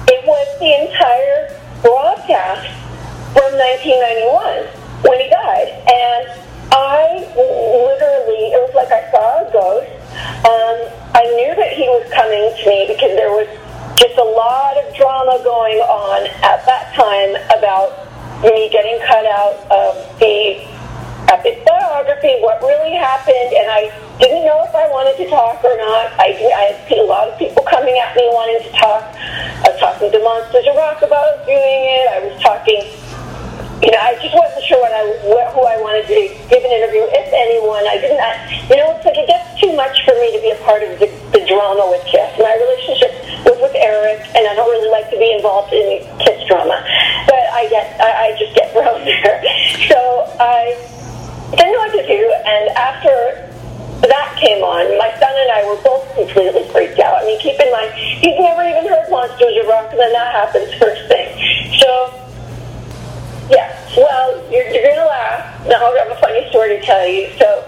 it 0.08 0.20
was 0.26 0.46
the 0.60 0.72
entire 0.84 1.48
broadcast 1.80 2.68
from 3.32 3.50
1991 3.56 4.84
when 5.08 5.20
he 5.20 5.28
died. 5.30 5.68
And 5.88 6.24
I 6.72 7.24
literally, 7.32 8.52
it 8.52 8.60
was 8.60 8.74
like 8.74 8.92
I 8.92 9.08
saw 9.10 9.40
a 9.40 9.52
ghost. 9.52 9.88
Um, 10.44 10.76
I 11.16 11.24
knew 11.32 11.54
that 11.56 11.72
he 11.72 11.88
was 11.88 12.04
coming 12.12 12.52
to 12.52 12.64
me 12.68 12.86
because 12.92 13.16
there 13.16 13.30
was 13.30 13.48
just 14.04 14.20
a 14.20 14.30
lot 14.36 14.76
of 14.76 14.84
drama 14.92 15.40
going 15.40 15.80
on 15.80 16.28
at 16.44 16.60
that 16.68 16.92
time 16.92 17.32
about 17.56 18.04
me 18.44 18.68
getting 18.68 19.00
cut 19.08 19.24
out 19.24 19.56
of 19.72 19.96
the 20.20 20.60
epic 21.32 21.64
biography, 21.64 22.36
what 22.44 22.60
really 22.60 22.92
happened, 23.00 23.56
and 23.56 23.64
I 23.72 23.88
didn't 24.20 24.44
know 24.44 24.60
if 24.60 24.76
I 24.76 24.84
wanted 24.92 25.16
to 25.24 25.26
talk 25.32 25.64
or 25.64 25.72
not. 25.80 26.12
I, 26.20 26.36
I 26.36 26.76
had 26.84 27.00
a 27.00 27.08
lot 27.08 27.32
of 27.32 27.38
people 27.40 27.64
coming 27.64 27.96
at 27.96 28.12
me 28.12 28.28
wanting 28.28 28.60
to 28.68 28.72
talk. 28.76 29.08
I 29.64 29.72
was 29.72 29.80
talking 29.80 30.12
to 30.12 30.20
Monsters 30.20 30.68
of 30.68 30.76
Rock 30.76 31.00
about 31.00 31.40
doing 31.48 31.80
it. 31.96 32.04
I 32.12 32.28
was 32.28 32.36
talking, 32.44 32.84
you 33.80 33.88
know, 33.88 34.04
I 34.04 34.20
just 34.20 34.36
wasn't 34.36 34.68
sure 34.68 34.84
what 34.84 34.92
I, 34.92 35.16
what, 35.24 35.48
who 35.56 35.64
I 35.64 35.80
wanted 35.80 36.04
to 36.12 36.20
give 36.52 36.60
an 36.60 36.72
interview, 36.76 37.08
if 37.08 37.32
anyone. 37.32 37.88
I 37.88 37.96
didn't, 37.96 38.20
I, 38.20 38.36
you 38.68 38.76
know, 38.76 38.92
it's 39.00 39.08
like 39.08 39.16
it 39.16 39.32
gets 39.32 39.48
too 39.56 39.72
much 39.72 39.96
for 40.04 40.12
me 40.20 40.28
to 40.36 40.40
be 40.44 40.52
a 40.52 40.60
part 40.60 40.84
of 40.84 41.00
the, 41.00 41.08
the 41.32 41.40
drama 41.48 41.88
with 41.88 42.04
Kiss. 42.04 42.36
My 42.36 42.52
relationship 42.52 43.33
was 43.44 43.60
with 43.60 43.76
Eric, 43.76 44.24
and 44.34 44.48
I 44.48 44.54
don't 44.54 44.70
really 44.70 44.90
like 44.90 45.10
to 45.10 45.18
be 45.18 45.32
involved 45.32 45.72
in 45.72 46.00
Kiss 46.18 46.48
drama, 46.48 46.80
but 47.28 47.44
I 47.52 47.68
get, 47.68 48.00
I, 48.00 48.32
I 48.32 48.38
just 48.38 48.54
get 48.56 48.72
thrown 48.76 49.04
there. 49.04 49.40
So 49.88 49.98
I 50.40 50.76
didn't 51.52 51.72
know 51.72 51.82
what 51.84 51.94
to 51.94 52.06
do, 52.06 52.22
and 52.44 52.64
after 52.76 53.44
that 54.08 54.36
came 54.40 54.64
on, 54.64 54.84
my 54.98 55.10
son 55.20 55.32
and 55.32 55.50
I 55.52 55.64
were 55.64 55.80
both 55.80 56.04
completely 56.16 56.64
freaked 56.72 57.00
out. 57.00 57.22
I 57.22 57.24
mean, 57.24 57.40
keep 57.40 57.60
in 57.60 57.70
mind, 57.72 57.92
he's 57.94 58.36
never 58.36 58.64
even 58.64 58.84
heard 58.88 59.08
Monsters 59.08 59.56
of 59.60 59.66
Rock, 59.68 59.92
and 59.92 60.00
then 60.00 60.12
that 60.12 60.32
happens 60.32 60.72
first 60.76 61.08
thing. 61.08 61.30
So, 61.80 62.12
yeah, 63.48 63.72
well, 63.96 64.40
you're, 64.52 64.68
you're 64.72 64.84
going 64.84 65.00
to 65.00 65.08
laugh. 65.08 65.66
Now 65.68 65.84
I'll 65.84 65.96
have 65.96 66.12
a 66.12 66.20
funny 66.20 66.48
story 66.50 66.76
to 66.76 66.82
tell 66.84 67.06
you. 67.06 67.32
So, 67.38 67.64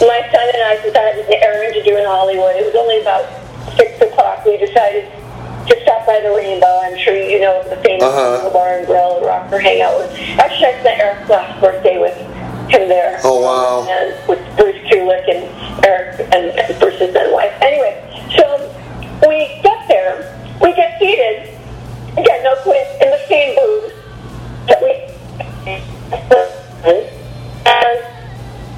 my 0.00 0.20
son 0.32 0.48
and 0.54 0.62
I 0.64 0.80
decided 0.80 1.26
an 1.28 1.32
errand 1.44 1.74
to 1.74 1.82
do 1.82 1.96
in 1.96 2.04
Hollywood. 2.04 2.56
It 2.56 2.64
was 2.64 2.74
only 2.74 3.00
about 3.00 3.28
6 4.00 4.12
o'clock. 4.12 4.44
We 4.44 4.56
decided 4.56 5.04
to 5.68 5.80
stop 5.82 6.06
by 6.06 6.20
the 6.20 6.30
Rainbow. 6.34 6.80
I'm 6.82 6.96
sure 6.98 7.14
you 7.14 7.38
know 7.40 7.62
the 7.68 7.76
famous 7.84 8.02
Uh-huh. 8.04 8.50
bar 8.50 8.78
and 8.78 8.86
grill, 8.86 9.20
rocker 9.22 9.58
hangout. 9.58 9.98
With, 10.00 10.10
actually, 10.38 10.66
I 10.66 10.80
spent 10.80 10.98
Eric's 11.00 11.28
last 11.30 11.60
birthday 11.60 11.98
with 12.00 12.16
him 12.70 12.88
there 12.88 13.20
Oh, 13.24 13.40
wow. 13.40 13.86
and 13.88 14.14
with 14.28 14.40
Bruce 14.56 14.76
Kulick 14.90 15.28
and 15.28 15.84
Eric 15.84 16.20
and, 16.32 16.46
and 16.58 16.78
Bruce's 16.80 17.12
then 17.12 17.32
wife. 17.32 17.52
Anyway, 17.60 17.94
so 18.36 18.72
we 19.28 19.60
get 19.62 19.86
there, 19.88 20.38
we 20.62 20.72
get 20.74 20.98
seated, 20.98 21.48
again, 22.16 22.42
no 22.44 22.54
twist, 22.62 23.02
in 23.02 23.10
the 23.10 23.20
same 23.28 23.54
booth 23.56 23.92
that 24.68 24.82
we 24.82 24.90
and 27.66 28.04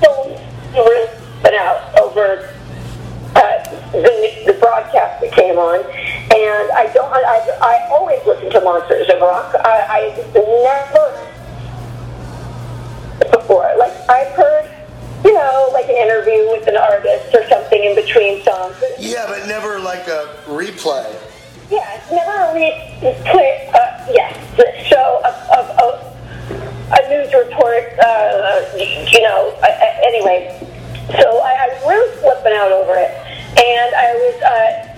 so 0.02 0.38
we 0.72 0.80
were 0.80 1.08
out 1.58 1.98
over 2.00 2.51
the, 3.92 4.42
the 4.46 4.56
broadcast 4.58 5.20
that 5.20 5.32
came 5.32 5.58
on, 5.58 5.80
and 5.84 6.72
I 6.72 6.90
don't. 6.94 7.12
I, 7.12 7.38
I 7.61 7.88
always 7.90 8.25
listen 8.26 8.50
to 8.50 8.61
Monsters 8.61 9.08
of 9.11 9.20
Rock. 9.20 9.54
I, 9.64 9.87
I 9.88 10.32
never 10.32 11.32
before. 13.30 13.70
Like 13.78 13.92
I've 14.08 14.32
heard, 14.34 14.70
you 15.25 15.34
know, 15.34 15.70
like 15.72 15.87
an 15.87 15.96
interview 15.96 16.50
with 16.50 16.66
an 16.66 16.76
artist 16.76 17.34
or 17.34 17.46
something 17.49 17.82
in 17.84 17.94
between 17.94 18.42
songs. 18.42 18.76
Yeah, 18.99 19.26
but 19.28 19.46
never 19.46 19.78
like 19.78 20.06
a 20.08 20.37
replay. 20.46 21.06
yeah, 21.70 21.96
it's 21.96 22.11
never 22.11 22.32
a 22.32 22.54
re- 22.54 23.16
play. 23.30 23.70
Uh, 23.75 24.06
yes, 24.11 24.34
so 24.90 25.20
of, 25.25 25.34
of, 25.58 25.70
of 25.78 25.92
a 26.92 27.08
news 27.08 27.32
report. 27.34 27.84
Uh, 27.99 28.62
you 29.11 29.22
know. 29.22 29.54
Uh, 29.62 29.66
anyway, 30.04 30.58
so 31.20 31.40
I, 31.40 31.52
I 31.54 31.68
was 31.75 31.82
really 31.88 32.16
flipping 32.20 32.52
out 32.54 32.72
over 32.72 32.94
it, 32.96 33.11
and 33.62 33.95
I 33.95 34.09
was. 34.19 34.42
Uh, 34.42 34.88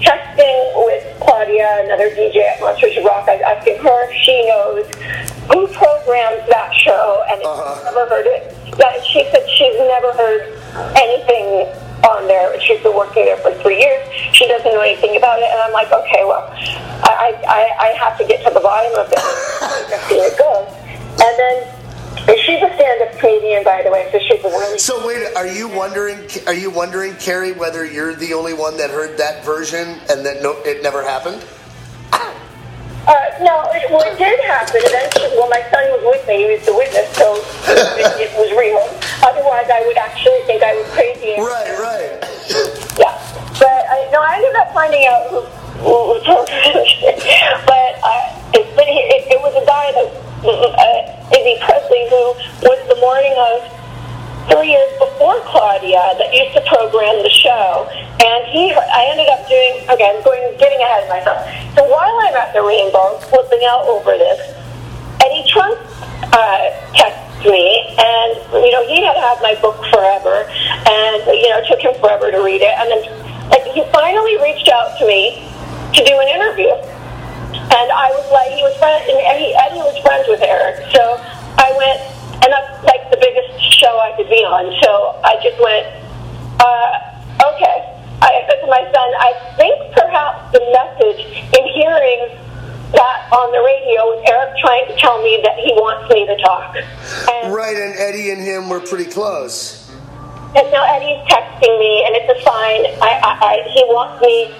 texting 0.00 0.86
with 0.86 1.04
Claudia, 1.20 1.84
another 1.84 2.08
DJ 2.16 2.40
at 2.40 2.58
Monsters 2.58 2.96
of 2.96 3.04
Rock. 3.04 3.28
I 3.28 3.36
was 3.36 3.44
asking 3.44 3.76
her 3.84 4.08
if 4.08 4.16
she 4.24 4.32
knows 4.48 4.88
who 5.52 5.68
programs 5.76 6.40
that 6.48 6.72
show, 6.72 7.20
and 7.28 7.36
if 7.40 7.46
Uh-huh. 7.46 7.74
she's 7.76 7.84
never 7.84 8.08
heard 8.08 8.24
it. 8.24 8.48
Yeah, 8.80 8.96
she 9.04 9.28
said 9.28 9.44
she's 9.50 9.76
never 9.76 10.10
heard 10.16 10.56
anything 10.96 11.68
on 12.08 12.26
there. 12.26 12.58
She's 12.64 12.80
been 12.80 12.96
working 12.96 13.26
there 13.28 13.36
for 13.44 13.52
three 13.60 13.76
years. 13.78 14.00
She 14.32 14.48
doesn't 14.48 14.72
know 14.72 14.80
anything 14.80 15.16
about 15.20 15.38
it, 15.38 15.52
and 15.52 15.60
I'm 15.60 15.72
like, 15.76 15.92
okay, 15.92 16.24
well, 16.24 16.48
I 17.04 17.36
I, 17.44 17.60
I 17.78 17.88
have 18.00 18.16
to 18.16 18.24
get 18.24 18.40
to 18.48 18.54
the 18.54 18.60
bottom 18.64 18.96
of 18.96 19.10
this 19.10 19.20
and 19.92 20.00
see 20.08 20.16
it 20.16 20.32
goes. 20.40 20.64
And 21.20 21.34
then. 21.36 21.79
And 22.16 22.38
she's 22.40 22.62
a 22.62 22.70
stand-up 22.74 23.18
comedian, 23.18 23.64
by 23.64 23.82
the 23.82 23.90
way, 23.90 24.08
so 24.12 24.18
she's 24.18 24.42
really 24.42 24.78
So 24.78 25.06
wait, 25.06 25.34
are 25.36 25.46
you 25.46 25.68
wondering? 25.68 26.28
Are 26.46 26.54
you 26.54 26.70
wondering, 26.70 27.14
Carrie, 27.16 27.52
whether 27.52 27.84
you're 27.84 28.14
the 28.14 28.34
only 28.34 28.52
one 28.52 28.76
that 28.78 28.90
heard 28.90 29.16
that 29.18 29.44
version 29.44 29.98
and 30.10 30.26
that 30.26 30.42
no, 30.42 30.58
it 30.64 30.82
never 30.82 31.02
happened? 31.02 31.44
Uh, 32.12 33.16
no, 33.40 33.64
it, 33.72 33.90
well, 33.90 34.04
it 34.04 34.18
did 34.18 34.38
happen 34.44 34.76
eventually. 34.84 35.32
Well, 35.34 35.48
my 35.48 35.64
son 35.72 35.82
was 35.96 36.04
with 36.04 36.22
me; 36.28 36.44
he 36.44 36.46
was 36.52 36.62
the 36.62 36.76
witness, 36.76 37.08
so 37.16 37.40
it, 37.98 38.28
it 38.28 38.30
was 38.36 38.52
real. 38.52 38.78
Otherwise, 39.24 39.66
I 39.72 39.82
would 39.88 39.96
actually 39.96 40.44
think 40.44 40.62
I 40.62 40.76
was 40.76 40.86
crazy. 40.92 41.34
Right, 41.40 41.74
right. 41.80 42.20
Yeah, 43.00 43.16
but 43.56 43.82
I, 43.88 44.06
no, 44.12 44.20
I 44.20 44.36
ended 44.36 44.54
up 44.54 44.70
finding 44.76 45.08
out 45.08 45.26
who, 45.32 45.40
who 45.80 45.90
was 46.12 46.22
her. 46.28 46.44
but 47.66 47.90
uh, 48.04 48.52
it, 48.52 48.68
it, 48.78 49.22
it 49.32 49.40
was 49.40 49.56
a 49.56 49.64
guy 49.64 49.90
that 49.96 50.06
uh, 50.44 51.09
Izzy 51.30 51.56
Presley, 51.62 52.08
who 52.10 52.34
was 52.66 52.78
the 52.88 52.98
morning 52.98 53.34
of 53.38 53.62
three 54.50 54.74
years 54.74 54.90
before 54.98 55.38
Claudia 55.46 56.14
that 56.18 56.34
used 56.34 56.54
to 56.54 56.62
program 56.66 57.22
the 57.22 57.30
show. 57.30 57.86
And 58.20 58.44
he, 58.50 58.72
I 58.74 59.08
ended 59.14 59.28
up 59.30 59.46
doing, 59.46 59.86
okay, 59.88 60.10
I'm 60.10 60.22
going, 60.24 60.42
getting 60.58 60.80
ahead 60.82 61.04
of 61.04 61.08
myself. 61.08 61.40
So 61.76 61.86
while 61.86 62.12
I'm 62.26 62.34
at 62.34 62.52
the 62.52 62.62
Rainbow, 62.62 63.18
flipping 63.30 63.62
out 63.64 63.86
over 63.86 64.18
this, 64.18 64.40
Eddie 65.22 65.46
Trunk 65.48 65.78
uh, 66.34 66.72
texted 66.92 67.46
me, 67.46 67.96
and, 67.96 68.36
you 68.64 68.72
know, 68.72 68.84
he 68.86 69.00
had 69.04 69.16
had 69.16 69.40
my 69.40 69.54
book 69.60 69.76
forever, 69.88 70.44
and, 70.50 71.24
you 71.32 71.48
know, 71.48 71.60
it 71.60 71.68
took 71.68 71.80
him 71.80 71.94
forever 72.00 72.30
to 72.30 72.40
read 72.42 72.60
it. 72.60 72.74
And 72.76 72.90
then, 72.90 73.02
like, 73.48 73.64
he 73.72 73.84
finally 73.92 74.36
reached 74.42 74.68
out 74.68 74.98
to 74.98 75.06
me 75.06 75.48
to 75.94 76.04
do 76.04 76.18
an 76.20 76.28
interview. 76.28 76.72
And 77.70 77.86
I 77.92 78.10
was 78.10 78.26
like, 78.34 78.50
he 78.50 78.62
was 78.66 78.74
friends, 78.78 79.06
and 79.06 79.18
Eddie, 79.22 79.54
Eddie 79.54 79.78
was 79.82 79.94
friends 80.02 80.26
with 80.26 80.42
Eric. 80.42 80.90
So 80.90 81.02
I 81.58 81.70
went, 81.78 82.02
and 82.42 82.50
that's 82.50 82.82
like 82.82 83.06
the 83.14 83.18
biggest 83.22 83.62
show 83.78 83.94
I 84.00 84.10
could 84.18 84.28
be 84.28 84.42
on. 84.42 84.74
So 84.82 84.90
I 85.22 85.38
just 85.38 85.58
went, 85.62 85.86
uh, 86.58 87.54
okay. 87.54 87.78
I 88.20 88.44
said 88.50 88.60
to 88.60 88.68
my 88.68 88.82
son, 88.90 89.08
I 89.16 89.30
think 89.56 89.76
perhaps 89.96 90.52
the 90.52 90.60
message 90.74 91.22
in 91.56 91.64
hearing 91.72 92.36
that 92.92 93.18
on 93.32 93.48
the 93.54 93.62
radio 93.62 94.02
was 94.12 94.20
Eric 94.26 94.58
trying 94.58 94.86
to 94.90 94.94
tell 94.98 95.22
me 95.22 95.40
that 95.46 95.56
he 95.56 95.72
wants 95.78 96.10
me 96.12 96.26
to 96.26 96.36
talk. 96.42 96.74
And 96.74 97.54
Right, 97.54 97.76
and 97.76 97.94
Eddie 97.96 98.30
and 98.30 98.42
him 98.42 98.68
were 98.68 98.80
pretty 98.80 99.06
close. 99.08 99.88
and 100.58 100.66
now 100.74 100.82
Eddie's 100.90 101.22
texting 101.30 101.78
me, 101.78 102.02
and 102.04 102.18
it's 102.18 102.28
a 102.28 102.42
sign. 102.42 102.82
I, 103.00 103.14
I, 103.22 103.30
I 103.40 103.52
he 103.72 103.84
wants 103.86 104.20
me. 104.26 104.50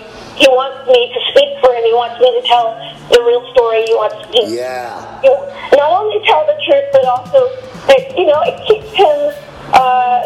He 0.41 0.49
wants 0.49 0.89
me 0.89 1.13
to 1.13 1.21
speak 1.31 1.53
for 1.61 1.69
him. 1.77 1.85
He 1.85 1.93
wants 1.93 2.17
me 2.17 2.33
to 2.33 2.43
tell 2.49 2.73
the 3.13 3.21
real 3.21 3.45
story. 3.53 3.85
He 3.85 3.93
wants 3.95 4.17
me 4.33 4.57
Yeah. 4.57 4.97
you 5.21 5.37
not 5.77 6.01
only 6.01 6.17
tell 6.25 6.49
the 6.49 6.57
truth, 6.65 6.89
but 6.97 7.05
also, 7.05 7.45
that, 7.87 8.17
you 8.17 8.25
know, 8.25 8.41
it 8.49 8.57
keeps 8.65 8.89
him 8.97 9.37
uh, 9.75 10.21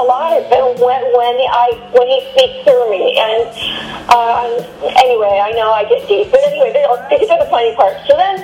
alive. 0.00 0.46
When 0.50 1.02
when 1.12 1.34
I 1.50 1.68
when 1.92 2.08
he 2.08 2.20
speaks 2.32 2.64
through 2.64 2.90
me, 2.90 3.18
and 3.18 3.46
um, 4.10 4.50
anyway, 4.96 5.40
I 5.42 5.52
know 5.54 5.72
I 5.72 5.84
get 5.88 6.06
deep, 6.08 6.30
but 6.30 6.40
anyway, 6.46 6.72
they, 6.72 6.84
these 7.12 7.28
are 7.30 7.38
the 7.38 7.50
funny 7.50 7.74
parts. 7.76 8.00
So 8.08 8.16
then, 8.16 8.40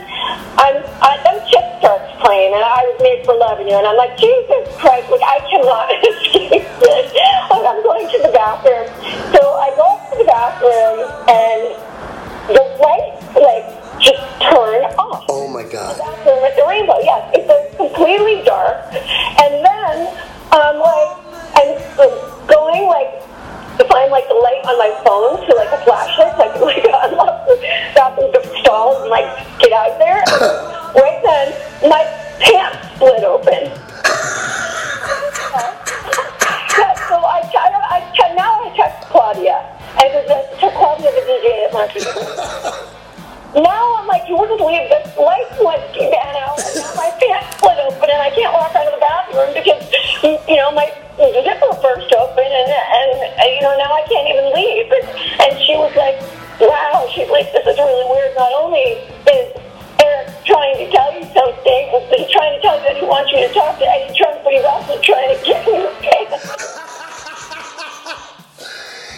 I'm 0.60 0.76
I, 1.00 1.18
then 1.24 1.40
Chip 1.48 1.64
starts 1.80 2.08
playing, 2.20 2.52
and 2.54 2.62
I 2.62 2.84
was 2.92 2.98
made 3.00 3.24
for 3.24 3.34
loving 3.34 3.68
you, 3.68 3.76
and 3.76 3.86
I'm 3.86 3.96
like, 3.96 4.16
Jesus 4.18 4.68
Christ, 4.78 5.08
like 5.10 5.24
I 5.24 5.38
cannot 5.48 5.86
escape 6.10 6.66
this. 6.80 7.06
Like, 7.50 7.64
I'm 7.66 7.82
going 7.82 8.06
to 8.10 8.18
the 8.22 8.32
bathroom, 8.32 8.86
so 9.32 9.40
I 9.56 9.68
go 9.76 9.84
up 9.96 10.02
to 10.12 10.16
the 10.20 10.28
bathroom, 10.28 10.96
and 11.30 11.60
the 12.52 12.62
lights 12.78 13.24
like 13.34 13.66
just 13.98 14.22
turn 14.38 14.84
off 15.00 15.24
Oh 15.28 15.48
my 15.48 15.64
God. 15.64 15.98
bathroom 15.98 16.44
at 16.44 16.54
the 16.54 16.66
rainbow. 16.68 16.98
Yes, 17.02 17.22
it's 17.34 17.76
completely 17.76 18.44
dark. 18.44 18.76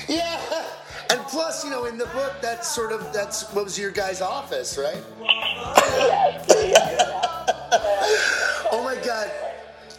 Yeah. 0.09 0.41
And 1.11 1.21
plus, 1.23 1.65
you 1.65 1.71
know, 1.71 1.85
in 1.87 1.97
the 1.99 2.07
book, 2.07 2.35
that's 2.41 2.69
sort 2.69 2.93
of 2.93 3.13
that's 3.13 3.51
what 3.55 3.65
was 3.65 3.79
your 3.79 3.91
guy's 3.91 4.21
office, 4.21 4.77
right? 4.79 5.03
yes. 5.99 7.15
Oh 8.71 8.83
my 8.85 8.97
God, 9.05 9.31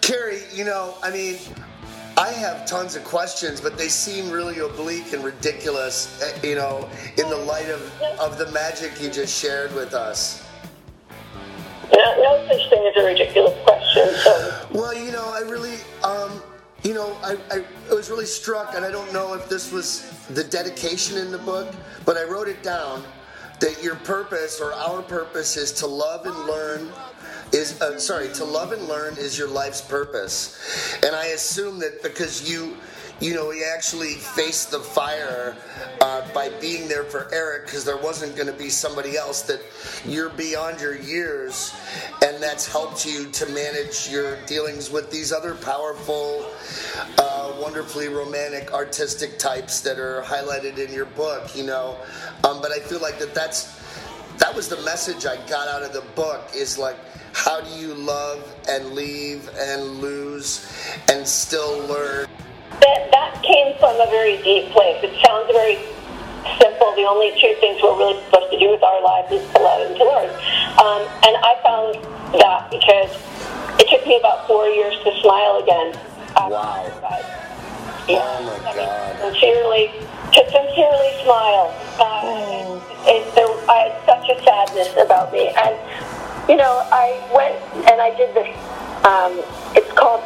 Carrie. 0.02 0.42
You 0.54 0.64
know, 0.66 0.96
I 1.02 1.10
mean, 1.12 1.38
I 2.18 2.30
have 2.30 2.66
tons 2.68 2.96
of 2.96 3.04
questions, 3.04 3.60
but 3.62 3.78
they 3.78 3.88
seem 3.88 4.30
really 4.30 4.60
oblique 4.60 5.12
and 5.14 5.24
ridiculous. 5.24 6.22
eh, 6.22 6.48
You 6.50 6.56
know, 6.56 6.88
in 7.18 7.30
the 7.30 7.36
light 7.38 7.70
of 7.70 7.82
of 8.20 8.38
the 8.38 8.52
magic 8.52 8.92
you 9.02 9.10
just 9.10 9.40
shared 9.40 9.74
with 9.74 9.94
us. 9.94 10.44
No, 11.92 11.98
no 12.22 12.48
such 12.48 12.70
thing 12.70 12.92
as 12.96 13.04
a 13.04 13.06
ridiculous 13.06 13.58
question. 13.64 14.10
So. 14.24 14.68
Well, 14.72 14.94
you 14.94 15.12
know, 15.12 15.32
I 15.34 15.40
really, 15.40 15.78
know, 17.00 17.18
I, 17.24 17.38
I, 17.52 17.64
I 17.90 17.94
was 17.94 18.10
really 18.10 18.26
struck, 18.26 18.76
and 18.76 18.84
I 18.84 18.92
don't 18.92 19.12
know 19.14 19.34
if 19.34 19.48
this 19.48 19.72
was 19.72 20.12
the 20.30 20.44
dedication 20.44 21.18
in 21.18 21.32
the 21.32 21.38
book, 21.38 21.74
but 22.06 22.18
I 22.18 22.24
wrote 22.24 22.48
it 22.48 22.62
down 22.62 23.04
that 23.62 23.82
your 23.82 23.96
purpose 23.96 24.60
or 24.60 24.74
our 24.74 25.02
purpose 25.02 25.56
is 25.56 25.72
to 25.74 25.88
love 25.88 26.26
and 26.26 26.36
learn. 26.46 26.92
Is 27.52 27.82
uh, 27.82 27.98
sorry 28.00 28.32
to 28.34 28.46
love 28.46 28.74
and 28.74 28.88
learn 28.88 29.16
is 29.18 29.36
your 29.36 29.48
life's 29.48 29.82
purpose, 29.82 30.96
and 31.04 31.16
I 31.16 31.28
assume 31.28 31.80
that 31.80 32.04
because 32.04 32.48
you, 32.48 32.78
you 33.20 33.34
know, 33.34 33.52
you 33.52 33.66
actually 33.76 34.14
faced 34.14 34.72
the 34.72 34.80
fire 34.80 35.56
uh, 36.02 36.22
by 36.34 36.50
being 36.62 36.88
there 36.88 37.04
for 37.04 37.28
Eric 37.34 37.66
because 37.66 37.84
there 37.84 37.98
wasn't 37.98 38.36
going 38.36 38.48
to 38.48 38.54
be 38.54 38.70
somebody 38.70 39.18
else 39.18 39.42
that 39.44 39.62
you're 40.06 40.30
beyond 40.30 40.80
your 40.80 40.98
years, 40.98 41.76
and 42.24 42.42
that's 42.42 42.66
helped 42.66 43.06
you 43.06 43.26
to 43.32 43.46
manage 43.48 44.10
your 44.10 44.38
dealings 44.46 44.90
with 44.90 45.12
these 45.12 45.34
other 45.34 45.56
powerful, 45.56 46.50
uh, 47.18 47.54
wonderfully 47.60 48.08
romantic, 48.08 48.74
artistic 48.74 49.38
types 49.38 49.82
that 49.82 50.00
are 50.00 50.22
highlighted 50.22 50.78
in 50.78 50.94
your 50.94 51.06
book. 51.06 51.56
You 51.56 51.66
know, 51.66 51.98
um, 52.46 52.62
but 52.62 52.72
I 52.72 52.80
feel 52.80 53.02
like 53.02 53.20
that 53.20 53.34
that's 53.34 53.78
that 54.38 54.56
was 54.56 54.70
the 54.70 54.82
message 54.84 55.26
I 55.26 55.36
got 55.48 55.68
out 55.68 55.84
of 55.84 55.92
the 55.92 56.04
book 56.16 56.50
is 56.56 56.78
like 56.78 56.96
how 57.34 57.60
do 57.60 57.70
you 57.72 57.94
love 57.94 58.56
and 58.70 58.94
leave 58.94 59.50
and 59.58 60.00
lose 60.00 60.66
and 61.10 61.28
still 61.28 61.80
learn 61.88 62.26
That 62.82 63.12
that 63.12 63.42
came 63.44 63.78
from 63.80 64.00
a 64.00 64.08
very 64.10 64.38
deep 64.44 64.72
place. 64.72 65.02
It 65.04 65.14
sounds 65.26 65.50
very 65.52 65.78
simple. 66.62 66.96
The 66.96 67.08
only 67.08 67.32
two 67.40 67.56
things 67.60 67.82
we're 67.82 67.98
really 67.98 68.22
supposed 68.26 68.52
to 68.52 68.60
do 68.60 68.70
with 68.72 68.84
our 68.84 69.02
lives 69.02 69.32
is 69.32 69.44
to 69.54 69.60
love 69.60 69.82
and 69.88 69.96
to 69.98 70.06
learn. 70.06 70.30
Um, 70.80 71.02
and 71.26 71.34
I 71.42 71.54
found 71.64 71.98
that 72.40 72.72
because 72.72 73.12
it 73.80 73.90
took 73.90 74.06
me 74.08 74.18
about 74.18 74.48
four 74.48 74.68
years 74.68 74.96
to 75.04 75.12
smile 75.22 75.60
again. 75.64 75.98
Wow. 76.38 76.88
Died. 77.02 77.40
Oh 78.10 78.42
my 78.42 78.70
I 78.70 78.76
mean, 78.76 78.86
God. 78.86 79.20
Sincerely, 79.20 79.92
to 80.34 80.42
sincerely 80.50 81.12
smile. 81.24 81.70
Uh, 82.00 82.82
it, 83.06 83.36
there, 83.36 83.48
I 83.70 83.92
had 83.92 84.06
such 84.06 84.30
a 84.30 84.44
sadness 84.44 84.90
about 84.98 85.32
me, 85.32 85.50
and 85.50 85.76
you 86.50 86.56
know, 86.56 86.82
I 86.92 87.22
went 87.34 87.60
and 87.86 88.02
I 88.02 88.16
did 88.16 88.34
this. 88.34 88.50
Um, 89.06 89.44
it's 89.76 89.92
called 89.94 90.24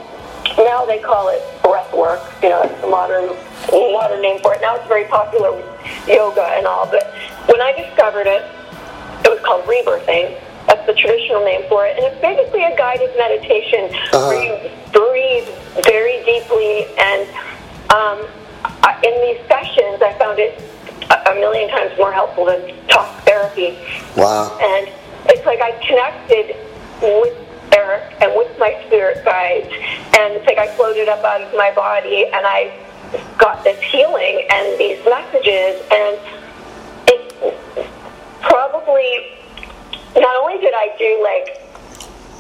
now 0.58 0.86
they 0.86 1.00
call 1.00 1.30
it 1.30 1.42
breath 1.64 1.94
work. 1.94 2.22
You 2.42 2.50
know, 2.50 2.62
it's 2.64 2.82
the 2.82 2.88
modern 2.88 3.36
modern 3.72 4.22
name 4.22 4.40
for 4.42 4.54
it. 4.54 4.62
Now 4.62 4.76
it's 4.76 4.88
very 4.88 5.06
popular 5.06 5.52
with 5.52 5.66
yoga 6.08 6.44
and 6.58 6.68
all. 6.68 6.86
But 6.86 7.14
when 7.48 7.62
I 7.62 7.74
discovered 7.74 8.28
it, 8.28 8.44
it 9.26 9.30
was 9.30 9.40
called 9.42 9.66
rebirthing. 9.66 10.40
That's 10.68 10.86
the 10.86 10.94
traditional 10.94 11.44
name 11.44 11.64
for 11.68 11.86
it, 11.86 11.98
and 11.98 12.06
it's 12.06 12.20
basically 12.22 12.64
a 12.64 12.76
guided 12.78 13.12
meditation 13.18 13.92
where 14.12 14.40
you 14.40 14.56
breathe 14.92 15.48
very 15.84 16.24
deeply. 16.24 16.88
And 16.98 17.28
um, 17.92 18.24
I, 18.64 18.96
in 19.04 19.14
these 19.22 19.46
sessions, 19.48 20.02
I 20.02 20.16
found 20.18 20.40
it 20.40 20.60
a, 21.12 21.32
a 21.32 21.36
million 21.36 21.70
times 21.70 21.92
more 21.98 22.12
helpful 22.12 22.46
than 22.46 22.64
talk 22.88 23.12
therapy. 23.24 23.78
wow 24.16 24.58
And 24.62 24.90
it's 25.26 25.46
like 25.46 25.60
I 25.62 25.72
connected 25.86 26.56
with 27.02 27.43
Eric 27.76 28.22
and 28.22 28.34
with 28.36 28.58
my 28.60 28.82
spirit 28.86 29.24
guides, 29.26 29.68
and 30.18 30.34
it's 30.34 30.46
like 30.46 30.58
I 30.58 30.68
floated 30.76 31.10
up 31.10 31.24
out 31.24 31.42
of 31.42 31.54
my 31.56 31.74
body, 31.74 32.26
and 32.26 32.46
I 32.46 32.72
got 33.38 33.64
this 33.64 33.82
healing 33.82 34.48
and 34.50 34.80
these 34.80 35.04
messages, 35.06 35.82
and 35.92 36.18
it 37.08 37.22
probably 38.42 39.38
not 40.16 40.36
only 40.42 40.60
did 40.62 40.74
I 40.74 40.94
do 40.98 41.22
like 41.24 41.60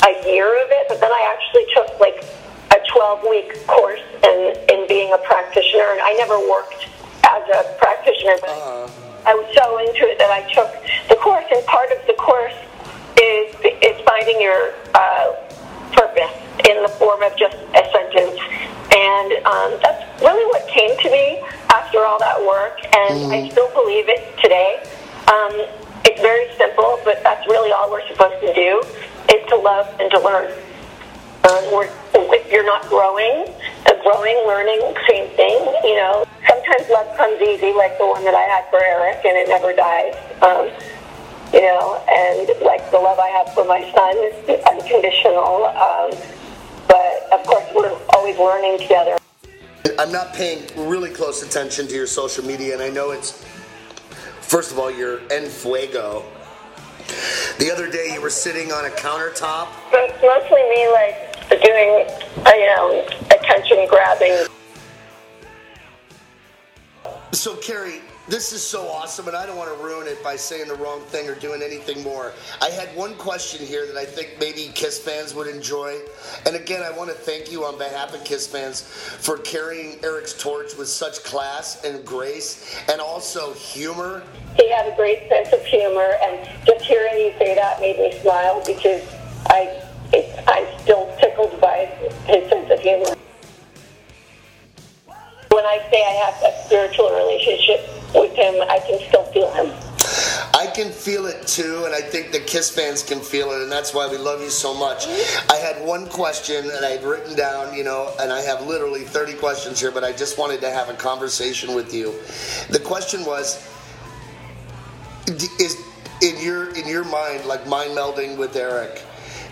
a 0.06 0.30
year 0.30 0.48
of 0.64 0.70
it, 0.70 0.86
but 0.90 1.00
then 1.00 1.12
I 1.12 1.24
actually 1.34 1.66
took 1.74 2.00
like 2.00 2.24
a 2.72 2.80
12 2.92 3.26
week 3.30 3.66
course 3.68 4.02
in, 4.24 4.56
in 4.70 4.88
being 4.88 5.14
a 5.14 5.18
practitioner, 5.18 5.92
and 5.92 6.02
I 6.02 6.14
never 6.14 6.38
worked 6.50 6.88
as 7.26 7.44
a 7.50 7.76
practitioner, 7.80 8.38
but 8.42 8.50
uh-huh. 8.50 8.90
I 9.26 9.34
was 9.34 9.48
so 9.56 9.80
into 9.80 10.04
it 10.06 10.20
that 10.20 10.30
I 10.30 10.44
took 10.52 10.70
the 11.08 11.16
course, 11.16 11.46
and 11.52 11.66
part 11.66 11.92
of 11.92 12.06
the 12.06 12.14
course 12.14 12.54
is 13.34 13.50
is 13.82 13.98
finding 14.06 14.40
your 14.40 14.74
uh, 14.94 15.34
purpose 15.92 16.34
in 16.70 16.82
the 16.82 16.90
form 17.02 17.22
of 17.24 17.36
just 17.36 17.58
a 17.74 17.84
sentence, 17.92 18.38
and 18.94 19.30
um, 19.46 19.70
that's 19.82 20.06
really 20.22 20.46
what 20.54 20.68
came 20.70 20.94
to 21.02 21.10
me 21.10 21.42
after 21.74 22.06
all 22.06 22.20
that 22.20 22.38
work, 22.40 22.78
and 22.96 23.34
I 23.34 23.50
still 23.50 23.70
believe 23.74 24.06
it 24.08 24.22
today. 24.42 24.84
Um, 25.28 25.66
it's 26.06 26.22
very 26.22 26.52
simple, 26.58 27.00
but 27.04 27.24
that's 27.24 27.46
really 27.48 27.72
all 27.72 27.90
we're 27.90 28.08
supposed 28.08 28.40
to 28.46 28.54
do 28.54 28.82
is 29.34 29.42
to 29.50 29.56
love 29.56 29.88
and 30.00 30.12
to 30.12 30.20
learn. 30.20 30.52
Um, 31.50 31.64
we're, 31.74 31.90
if 32.14 32.52
you're 32.52 32.66
not 32.66 32.88
growing, 32.88 33.48
uh, 33.86 33.96
growing, 34.04 34.38
learning, 34.48 34.80
same 35.10 35.28
thing. 35.36 35.60
You 35.84 35.96
know, 35.96 36.26
sometimes 36.48 36.90
love 36.90 37.18
comes 37.18 37.42
easy, 37.42 37.74
like 37.74 37.98
the 37.98 38.08
one 38.08 38.24
that 38.24 38.36
I 38.36 38.46
had 38.48 38.70
for 38.70 38.80
Eric, 38.80 39.26
and 39.26 39.36
it 39.36 39.48
never 39.48 39.74
dies. 39.74 40.16
Um, 40.42 40.70
you 41.54 41.62
know, 41.62 42.04
and 42.10 42.50
like 42.66 42.90
the 42.90 42.98
love 42.98 43.20
I 43.20 43.28
have 43.30 43.54
for 43.54 43.64
my 43.64 43.82
son 43.94 44.18
is 44.18 44.66
unconditional. 44.66 45.66
Um, 45.66 46.12
but 46.88 47.32
of 47.32 47.46
course, 47.46 47.64
we're 47.76 47.98
always 48.10 48.38
learning 48.40 48.80
together. 48.80 49.18
I'm 50.00 50.12
not 50.12 50.34
paying 50.34 50.64
really 50.76 51.12
close 51.12 51.44
attention 51.44 51.88
to 51.88 51.94
your 51.94 52.08
social 52.08 52.44
media, 52.44 52.74
and 52.74 52.82
I 52.82 52.90
know 52.90 53.12
it's 53.12 53.46
first 54.42 54.72
of 54.72 54.80
all 54.80 54.90
you're 54.90 55.22
en 55.32 55.46
fuego. 55.46 56.24
The 57.60 57.72
other 57.72 57.90
day 57.90 58.12
you 58.14 58.22
were 58.22 58.32
sitting 58.32 58.72
on 58.72 58.86
a 58.86 58.90
countertop. 58.90 59.68
But 59.92 60.10
it's 60.10 60.22
mostly 60.22 60.64
me, 60.70 60.88
like 60.92 61.62
doing, 61.62 62.08
you 62.58 62.66
know, 62.76 63.06
attention 63.30 63.86
grabbing 63.88 64.48
So, 67.34 67.56
Carrie, 67.56 68.02
this 68.28 68.54
is 68.54 68.62
so 68.62 68.88
awesome, 68.88 69.28
and 69.28 69.36
I 69.36 69.48
don't 69.48 69.58
want 69.58 69.76
to 69.76 69.84
ruin 69.84 70.06
it 70.06 70.24
by 70.24 70.36
saying 70.36 70.68
the 70.68 70.76
wrong 70.76 71.02
thing 71.02 71.28
or 71.28 71.34
doing 71.34 71.64
anything 71.64 72.04
more. 72.04 72.32
I 72.62 72.70
had 72.70 72.96
one 72.96 73.16
question 73.16 73.66
here 73.66 73.88
that 73.88 73.98
I 73.98 74.06
think 74.06 74.36
maybe 74.40 74.72
Kiss 74.76 75.00
fans 75.00 75.34
would 75.34 75.48
enjoy. 75.48 75.98
And 76.46 76.56
again, 76.56 76.84
I 76.84 76.96
want 76.96 77.10
to 77.10 77.16
thank 77.16 77.52
you 77.52 77.66
on 77.66 77.80
behalf 77.80 78.14
of 78.14 78.24
Kiss 78.24 78.46
fans 78.46 78.84
for 78.84 79.40
carrying 79.40 79.98
Eric's 80.04 80.34
torch 80.34 80.78
with 80.78 80.88
such 80.88 81.24
class 81.24 81.84
and 81.84 82.06
grace 82.06 82.80
and 82.88 83.02
also 83.02 83.54
humor. 83.54 84.22
He 84.56 84.70
had 84.70 84.94
a 84.94 84.96
great 84.96 85.28
sense 85.28 85.52
of 85.54 85.66
humor, 85.66 86.14
and 86.22 86.48
just 86.68 86.86
hearing 86.86 87.18
you 87.18 87.34
say 87.40 87.56
that 87.56 87.82
made 87.82 87.98
me 87.98 88.22
smile 88.22 88.62
because 88.64 89.02
I, 89.48 89.82
it, 90.14 90.44
I'm 90.48 90.68
still 90.82 91.12
tickled 91.20 91.60
by 91.60 91.86
his 92.28 92.48
sense 92.48 92.70
of 92.70 92.80
humor. 92.80 93.16
When 95.64 95.80
I 95.80 95.90
say 95.90 96.04
I 96.04 96.12
have 96.26 96.44
a 96.44 96.66
spiritual 96.66 97.10
relationship 97.12 97.88
with 98.14 98.36
him, 98.36 98.62
I 98.70 98.80
can 98.80 99.00
still 99.08 99.24
feel 99.32 99.50
him. 99.54 99.72
I 100.54 100.70
can 100.76 100.92
feel 100.92 101.26
it 101.26 101.48
too, 101.48 101.84
and 101.86 101.96
I 101.96 102.02
think 102.02 102.34
the 102.34 102.42
Kiss 102.42 102.70
fans 102.70 103.02
can 103.02 103.22
feel 103.22 103.50
it, 103.54 103.62
and 103.62 103.72
that's 103.72 103.94
why 103.94 104.06
we 104.06 104.18
love 104.18 104.42
you 104.42 104.50
so 104.50 104.74
much. 104.74 105.08
I 105.50 105.56
had 105.56 105.82
one 105.82 106.10
question, 106.10 106.70
and 106.70 106.86
I 106.86 106.90
had 106.90 107.06
written 107.06 107.38
down, 107.38 107.74
you 107.74 107.86
know, 107.86 108.14
and 108.20 108.30
I 108.30 108.42
have 108.42 108.68
literally 108.68 109.06
30 109.06 109.36
questions 109.36 109.80
here, 109.80 109.90
but 109.90 110.04
I 110.04 110.12
just 110.12 110.38
wanted 110.38 110.60
to 110.60 110.70
have 110.70 110.90
a 110.90 110.96
conversation 110.96 111.74
with 111.74 111.94
you. 111.94 112.14
The 112.70 112.82
question 112.84 113.24
was, 113.24 113.66
is 115.30 115.78
in 116.22 116.44
your 116.44 116.76
in 116.76 116.86
your 116.90 117.06
mind, 117.06 117.46
like 117.46 117.66
mind 117.68 117.92
melding 117.92 118.38
with 118.38 118.58
Eric, 118.58 119.02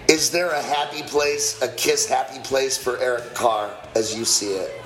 is 0.09 0.29
there 0.29 0.49
a 0.49 0.61
happy 0.61 1.03
place, 1.03 1.61
a 1.61 1.69
Kiss 1.69 2.05
happy 2.05 2.39
place 2.39 2.77
for 2.77 2.97
Eric 2.97 3.33
Carr 3.33 3.71
as 3.95 4.13
you 4.13 4.25
see 4.25 4.55
it? 4.55 4.81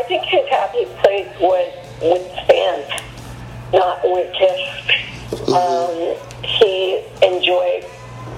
I 0.00 0.02
think 0.04 0.24
his 0.24 0.48
happy 0.48 0.86
place 1.04 1.28
was 1.38 1.68
with 2.00 2.24
fans, 2.48 2.88
not 3.70 4.00
with 4.02 4.32
Kiss. 4.32 4.56
Um, 5.52 6.16
he 6.40 7.04
enjoyed 7.20 7.84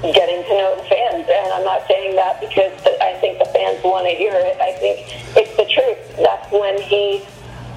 getting 0.03 0.42
to 0.42 0.53
know 0.59 0.75
the 0.75 0.83
fans, 0.90 1.22
and 1.31 1.53
I'm 1.55 1.62
not 1.62 1.87
saying 1.87 2.16
that 2.16 2.40
because 2.40 2.75
I 2.98 3.14
think 3.22 3.38
the 3.38 3.44
fans 3.55 3.79
want 3.85 4.11
to 4.11 4.14
hear 4.18 4.35
it. 4.35 4.59
I 4.59 4.72
think 4.75 5.07
it's 5.38 5.55
the 5.55 5.70
truth. 5.70 6.03
That's 6.18 6.51
when 6.51 6.83
he 6.83 7.22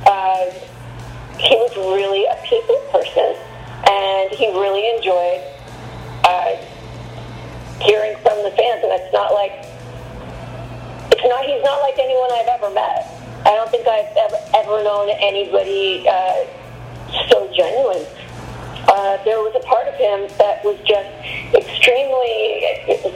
uh, 0.09 0.49
he 1.37 1.53
was 1.53 1.77
really 1.77 2.25
a 2.25 2.41
people 2.41 2.81
person, 2.89 3.37
and 3.85 4.33
he 4.33 4.49
really 4.49 4.89
enjoyed 4.97 5.45
uh, 6.25 6.57
hearing 7.85 8.17
from 8.25 8.41
the 8.41 8.49
fans. 8.49 8.81
And 8.81 8.97
it's 8.97 9.13
not 9.13 9.29
like 9.37 9.53
it's 11.13 11.21
not 11.29 11.45
he's 11.45 11.61
not 11.61 11.85
like 11.85 11.99
anyone 12.01 12.33
I've 12.33 12.49
ever 12.49 12.73
met. 12.73 13.24
I 13.45 13.53
don't 13.53 13.69
think 13.69 13.87
I've 13.87 14.09
ever, 14.17 14.39
ever 14.57 14.83
known 14.83 15.09
anybody 15.21 16.07
uh, 16.09 16.49
so 17.29 17.45
genuine. 17.53 18.05
Uh, 18.89 19.21
there 19.23 19.37
was 19.37 19.53
a 19.53 19.61
part 19.65 19.87
of 19.87 19.93
him 20.01 20.25
that 20.37 20.65
was 20.65 20.77
just 20.81 21.09
extremely 21.53 22.65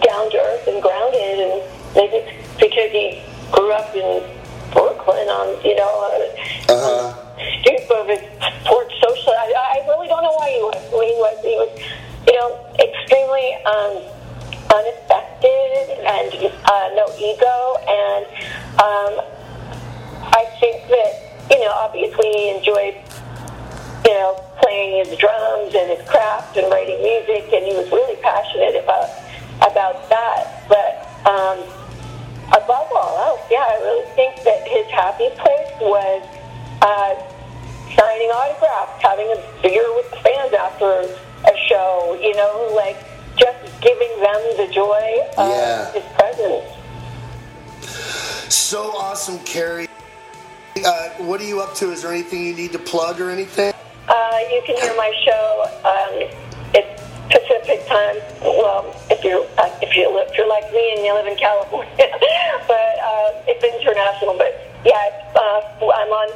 down 0.06 0.30
to 0.30 0.38
earth 0.38 0.68
and 0.70 0.82
grounded, 0.82 1.50
and 1.50 1.62
maybe 1.98 2.22
because 2.62 2.92
he 2.94 3.22
grew 3.52 3.74
up 3.74 3.90
in 3.96 4.22
Brooklyn 4.70 5.26
on, 5.30 5.58
you 5.66 5.76
know, 5.76 5.90
uh, 5.90 6.74
uh-huh. 6.74 7.10
stoop 7.62 7.90
of 7.90 8.06
his 8.10 8.22
porch 8.66 8.94
social. 9.02 9.34
I, 9.34 9.82
I 9.82 9.88
really 9.90 10.08
don't 10.08 10.22
know 10.22 10.34
why 10.38 10.54
he 10.54 10.62
was 10.62 10.78
he 10.94 11.14
was. 11.18 11.38
He 11.42 11.56
was, 11.58 11.74
you 12.30 12.34
know, 12.38 12.50
extremely 12.78 13.50
um, 13.66 13.98
unaffected 14.78 16.06
and 16.06 16.30
uh, 16.70 16.88
no 16.94 17.06
ego, 17.18 17.82
and 17.90 18.26
um, 18.78 19.39
I 20.40 20.46
think 20.56 20.88
that, 20.88 21.52
you 21.52 21.60
know, 21.60 21.72
obviously 21.76 22.32
he 22.32 22.50
enjoyed, 22.56 22.96
you 24.08 24.14
know, 24.14 24.40
playing 24.64 25.04
his 25.04 25.18
drums 25.20 25.76
and 25.76 25.92
his 25.92 26.08
craft 26.08 26.56
and 26.56 26.72
writing 26.72 26.96
music, 27.04 27.52
and 27.52 27.66
he 27.68 27.76
was 27.76 27.92
really 27.92 28.16
passionate 28.24 28.82
about 28.82 29.10
about 29.60 30.08
that. 30.08 30.64
But 30.72 31.04
um, 31.28 31.60
above 32.56 32.88
all 32.96 33.20
else, 33.20 33.44
yeah, 33.52 33.68
I 33.68 33.84
really 33.84 34.08
think 34.16 34.42
that 34.48 34.64
his 34.64 34.88
happy 34.88 35.28
place 35.36 35.76
was 35.84 36.24
uh, 36.88 37.20
signing 38.00 38.32
autographs, 38.32 39.04
having 39.04 39.28
a 39.28 39.44
beer 39.62 39.84
with 39.96 40.10
the 40.12 40.24
fans 40.24 40.54
after 40.54 41.04
a 41.52 41.58
show, 41.68 42.18
you 42.22 42.34
know, 42.36 42.72
like 42.74 42.96
just 43.36 43.60
giving 43.82 44.22
them 44.24 44.40
the 44.56 44.72
joy 44.72 45.20
of 45.36 45.50
yeah. 45.50 45.92
his 45.92 46.04
presence. 46.16 46.64
So 48.48 48.96
awesome, 48.96 49.40
Carrie. 49.40 49.89
Uh, 50.86 51.10
what 51.26 51.42
are 51.42 51.46
you 51.46 51.62
up 51.62 51.76
to? 51.76 51.92
Is 51.92 52.04
there 52.04 52.12
anything 52.12 52.46
you 52.46 52.56
need 52.56 52.72
to 52.72 52.80
plug 52.80 53.20
or 53.20 53.30
anything? 53.30 53.74
Uh, 54.08 54.38
you 54.52 54.62
can 54.66 54.76
hear 54.78 54.96
my 54.96 55.12
show. 55.26 55.66
Um, 55.84 56.30
it's 56.74 57.02
Pacific 57.30 57.86
time. 57.88 58.18
Well, 58.42 58.96
if 59.10 59.24
you're 59.24 59.46
uh, 59.58 59.70
if 59.82 59.96
you 59.96 60.10
if 60.20 60.38
you're 60.38 60.48
like 60.48 60.72
me 60.74 60.94
and 60.96 61.06
you 61.06 61.14
live 61.14 61.28
in 61.28 61.38
California, 61.38 61.94
but 62.68 62.94
uh, 63.04 63.46
it's 63.46 63.64
international. 63.64 64.38
But 64.38 64.56
yeah, 64.86 64.98
uh, 65.36 65.62
I'm 65.82 66.10
on 66.10 66.30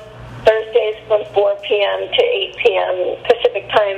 Thursdays 0.45 0.95
from 1.07 1.25
4 1.33 1.55
p.m. 1.63 1.99
to 2.13 2.21
8 2.21 2.55
p.m. 2.57 2.95
Pacific 3.23 3.69
time, 3.69 3.97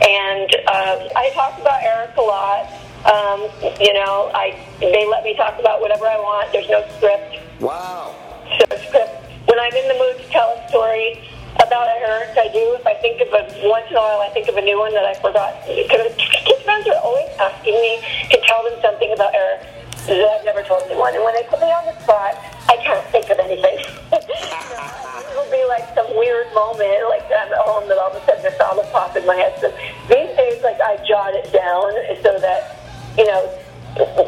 and 0.00 0.48
um, 0.70 0.98
I 1.16 1.30
talk 1.34 1.60
about 1.60 1.82
Eric 1.82 2.16
a 2.16 2.22
lot. 2.22 2.70
Um, 3.04 3.40
you 3.80 3.92
know, 3.92 4.30
I 4.34 4.56
they 4.80 5.06
let 5.08 5.24
me 5.24 5.34
talk 5.36 5.58
about 5.58 5.80
whatever 5.80 6.06
I 6.06 6.16
want. 6.16 6.52
There's 6.52 6.68
no 6.68 6.86
script. 6.96 7.36
Wow. 7.60 8.14
So 8.58 8.76
script 8.88 9.19
when 9.50 9.58
I'm 9.58 9.74
in 9.74 9.88
the 9.90 9.98
mood 9.98 10.14
to 10.22 10.26
tell 10.30 10.54
a 10.54 10.62
story 10.70 11.18
about 11.58 11.90
Eric, 11.90 12.38
I 12.38 12.46
do. 12.54 12.78
If 12.78 12.86
I 12.86 12.94
think 13.02 13.18
of 13.18 13.34
a 13.34 13.42
once 13.66 13.90
in 13.90 13.98
a 13.98 14.00
while, 14.00 14.22
I 14.22 14.30
think 14.30 14.46
of 14.46 14.54
a 14.54 14.62
new 14.62 14.78
one 14.78 14.94
that 14.94 15.02
I 15.02 15.18
forgot. 15.18 15.58
Because 15.66 16.14
kids 16.14 16.62
friends 16.62 16.86
are 16.86 17.02
always 17.02 17.26
asking 17.34 17.74
me 17.74 17.98
to 18.30 18.38
tell 18.46 18.62
them 18.62 18.78
something 18.78 19.10
about 19.10 19.34
Eric 19.34 19.66
that 20.06 20.22
I've 20.22 20.46
never 20.46 20.62
told 20.62 20.86
anyone. 20.86 21.18
And 21.18 21.26
when 21.26 21.34
they 21.34 21.42
put 21.50 21.58
me 21.58 21.66
on 21.66 21.82
the 21.82 21.98
spot, 21.98 22.38
I 22.70 22.78
can't 22.78 23.02
think 23.10 23.26
of 23.26 23.42
anything. 23.42 23.82
It'll 24.14 25.50
be 25.50 25.66
like 25.66 25.82
some 25.98 26.14
weird 26.14 26.46
moment, 26.54 27.10
like 27.10 27.26
I'm 27.26 27.50
at 27.50 27.66
home, 27.66 27.90
that 27.90 27.98
all 27.98 28.14
of 28.14 28.22
a 28.22 28.24
sudden 28.30 28.46
this 28.46 28.54
all 28.62 28.78
will 28.78 28.86
pop 28.94 29.18
in 29.18 29.26
my 29.26 29.34
head. 29.34 29.58
So 29.58 29.74
these 30.06 30.30
days, 30.38 30.62
like 30.62 30.78
I 30.78 30.94
jot 31.02 31.34
it 31.34 31.50
down 31.50 31.90
so 32.22 32.38
that 32.38 32.78
you 33.18 33.26
know 33.26 33.50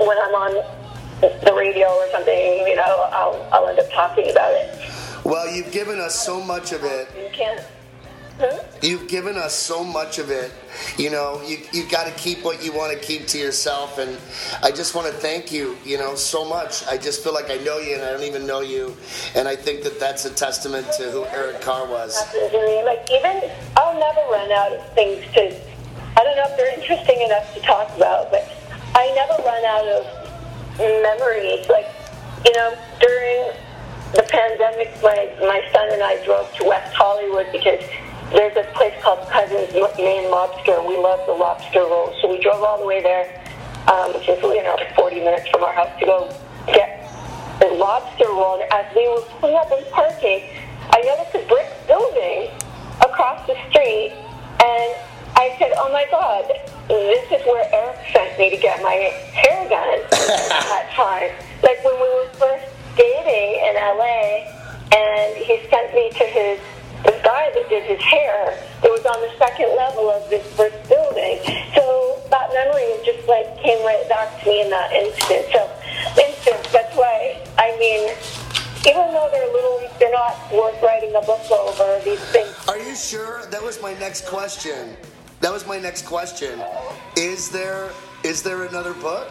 when 0.03 0.19
I'm 0.19 0.35
on 0.35 0.53
the 1.23 1.55
radio 1.55 1.87
or 1.87 2.11
something, 2.11 2.67
you 2.67 2.75
know, 2.75 3.07
I'll 3.15 3.39
I'll 3.55 3.69
end 3.71 3.79
up 3.79 3.91
talking 3.95 4.27
about 4.27 4.51
it. 4.51 5.02
You've 5.53 5.73
given 5.73 5.99
us 5.99 6.15
so 6.15 6.43
much 6.43 6.73
of 6.73 6.85
it. 6.85 7.09
You 7.17 7.29
can't. 7.33 7.63
You've 8.81 9.07
given 9.09 9.37
us 9.37 9.55
so 9.55 9.85
much 9.85 10.19
of 10.19 10.31
it. 10.31 10.51
You 10.97 11.11
know, 11.11 11.41
you 11.47 11.59
you 11.73 11.89
got 11.89 12.07
to 12.07 12.13
keep 12.13 12.43
what 12.43 12.65
you 12.65 12.73
want 12.73 12.93
to 12.93 12.99
keep 12.99 13.27
to 13.29 13.39
yourself, 13.39 13.99
and 13.99 14.19
I 14.63 14.71
just 14.71 14.95
want 14.95 15.07
to 15.07 15.13
thank 15.13 15.53
you. 15.53 15.77
You 15.85 15.99
know, 15.99 16.15
so 16.17 16.45
much. 16.45 16.85
I 16.87 16.97
just 16.97 17.23
feel 17.23 17.35
like 17.35 17.51
I 17.51 17.59
know 17.59 17.79
you, 17.79 17.95
and 17.95 18.03
I 18.03 18.11
don't 18.11 18.25
even 18.25 18.47
know 18.47 18.61
you, 18.61 18.97
and 19.35 19.47
I 19.47 19.55
think 19.55 19.83
that 19.85 20.01
that's 20.01 20.25
a 20.25 20.31
testament 20.31 20.87
to 20.97 21.11
who 21.11 21.25
Eric 21.27 21.61
Carr 21.61 21.87
was. 21.87 22.17
Like 22.85 23.07
even 23.11 23.51
I'll 23.77 23.99
never 23.99 24.21
run 24.31 24.51
out 24.51 24.73
of 24.73 24.93
things 24.95 25.23
to. 25.35 25.55
I 26.17 26.25
don't 26.25 26.37
know 26.37 26.45
if 26.47 26.57
they're 26.57 26.75
interesting 26.79 27.21
enough 27.23 27.55
to 27.55 27.61
talk 27.61 27.95
about, 27.97 28.31
but 28.31 28.51
I 28.95 29.13
never 29.15 29.43
run 29.45 29.65
out 29.65 29.87
of 29.87 30.07
memories. 30.79 31.69
Like 31.69 31.87
you 32.45 32.53
know, 32.55 32.77
during 33.01 33.53
the 34.15 34.23
pandemic, 34.25 34.93
my, 35.03 35.33
my 35.41 35.63
son 35.73 35.89
and 35.93 36.03
I 36.03 36.23
drove 36.25 36.53
to 36.57 36.65
West 36.65 36.93
Hollywood 36.95 37.47
because 37.51 37.81
there's 38.31 38.57
a 38.57 38.65
place 38.73 38.93
called 39.03 39.29
Cousins 39.29 39.73
Maine 39.73 40.31
Lobster, 40.31 40.73
and 40.73 40.87
we 40.87 40.97
love 40.97 41.25
the 41.27 41.33
lobster 41.33 41.81
rolls. 41.81 42.17
So 42.21 42.31
we 42.31 42.41
drove 42.41 42.63
all 42.63 42.79
the 42.79 42.87
way 42.87 43.03
there, 43.03 43.29
um, 43.89 44.13
which 44.13 44.29
is 44.29 44.41
you 44.43 44.63
know 44.63 44.77
40 44.97 45.17
minutes 45.17 45.49
from 45.49 45.65
our 45.65 45.73
house 45.73 45.99
to 46.01 46.05
go 46.05 46.35
get 46.67 47.09
the 47.61 47.69
lobster 47.73 48.29
roll. 48.29 48.61
And 48.61 48.71
as 48.73 48.85
we 48.95 49.09
were 49.09 49.21
pulling 49.41 49.57
up 49.57 49.73
and 49.73 49.85
parking, 49.93 50.49
I 50.93 51.01
noticed 51.01 51.35
a 51.35 51.49
brick 51.49 51.69
building 51.87 52.53
across 53.01 53.47
the 53.47 53.57
street, 53.71 54.13
and 54.61 54.93
I 55.37 55.57
said, 55.59 55.73
"Oh 55.77 55.93
my 55.93 56.05
God, 56.11 56.53
this 56.89 57.25
is 57.33 57.47
where 57.47 57.65
Eric 57.73 57.97
sent 58.13 58.39
me 58.39 58.51
to 58.51 58.57
get 58.57 58.83
my 58.83 58.93
hair 59.33 59.69
done 59.69 60.01
at 60.05 60.69
that 60.69 60.91
time." 60.93 61.31
Like 61.63 61.72
he 65.53 65.69
sent 65.69 65.95
me 65.95 66.11
to 66.11 66.25
his 66.25 66.61
the 67.05 67.19
guy 67.25 67.51
that 67.53 67.69
did 67.69 67.83
his 67.83 68.01
hair. 68.01 68.57
It 68.85 68.91
was 68.91 69.05
on 69.05 69.21
the 69.21 69.33
second 69.37 69.75
level 69.77 70.09
of 70.09 70.31
this 70.31 70.47
first 70.55 70.77
building. 70.89 71.43
So 71.75 72.23
that 72.31 72.53
memory 72.55 72.87
just 73.05 73.27
like 73.27 73.59
came 73.59 73.85
right 73.85 74.09
back 74.09 74.41
to 74.43 74.49
me 74.49 74.63
in 74.63 74.71
that 74.71 74.93
instant. 74.93 75.47
So 75.53 75.69
instant. 76.21 76.63
That's 76.73 76.95
why 76.97 77.45
I 77.59 77.77
mean. 77.79 78.15
Even 78.85 79.13
though 79.13 79.29
they're 79.31 79.47
little, 79.53 79.81
they're 80.01 80.11
not 80.11 80.35
worth 80.53 80.83
writing 80.83 81.15
a 81.15 81.21
book 81.21 81.49
over 81.53 82.01
these 82.05 82.19
things. 82.35 82.53
Are 82.67 82.79
you 82.79 82.97
sure? 82.97 83.47
That 83.47 83.63
was 83.63 83.81
my 83.81 83.95
next 83.95 84.27
question. 84.27 84.97
That 85.39 85.53
was 85.53 85.65
my 85.69 85.79
next 85.79 86.05
question. 86.05 86.61
Is 87.17 87.49
there 87.49 87.91
is 88.25 88.43
there 88.43 88.65
another 88.65 88.93
book? 88.95 89.31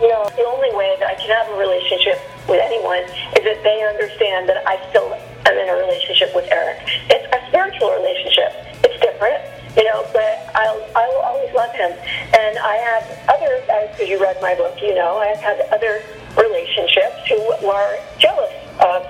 No, 0.00 0.28
the 0.36 0.44
only 0.44 0.74
way 0.76 0.96
that 1.00 1.08
I 1.08 1.14
can 1.14 1.30
have 1.30 1.48
a 1.54 1.58
relationship 1.58 2.20
with 2.48 2.60
anyone 2.62 3.02
is 3.36 3.42
that 3.44 3.60
they 3.62 3.82
understand 3.82 4.48
that 4.48 4.66
I 4.66 4.78
still 4.90 5.12
am 5.46 5.54
in 5.58 5.68
a 5.68 5.76
relationship 5.76 6.34
with 6.34 6.46
Eric. 6.50 6.78
It's 7.10 7.26
a 7.34 7.40
spiritual 7.48 7.90
relationship. 7.92 8.54
It's 8.86 8.98
different, 9.02 9.42
you 9.76 9.84
know, 9.84 10.06
but 10.12 10.46
I'll 10.54 10.78
I 10.94 11.06
will 11.08 11.24
always 11.26 11.52
love 11.54 11.72
him. 11.74 11.92
And 11.92 12.58
I 12.58 12.76
have 12.76 13.04
other, 13.28 13.60
as 13.70 14.08
you 14.08 14.20
read 14.20 14.40
my 14.40 14.54
book, 14.54 14.80
you 14.80 14.94
know, 14.94 15.18
I've 15.18 15.40
had 15.40 15.60
other 15.72 16.02
relationships 16.36 17.26
who 17.28 17.40
were 17.66 17.98
jealous 18.18 18.52
of 18.80 19.04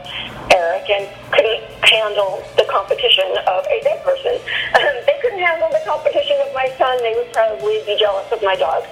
Eric 0.51 0.89
and 0.91 1.07
couldn't 1.33 1.63
handle 1.85 2.43
the 2.57 2.65
competition 2.71 3.27
of 3.47 3.65
a 3.67 3.81
dead 3.83 4.03
person. 4.05 4.35
Um, 4.75 4.95
they 5.07 5.19
couldn't 5.23 5.41
handle 5.41 5.69
the 5.71 5.83
competition 5.85 6.37
of 6.47 6.55
my 6.55 6.73
son. 6.79 6.99
They 6.99 7.15
would 7.15 7.33
probably 7.33 7.83
be 7.87 7.97
jealous 7.99 8.31
of 8.33 8.43
my 8.43 8.57
dog. 8.57 8.85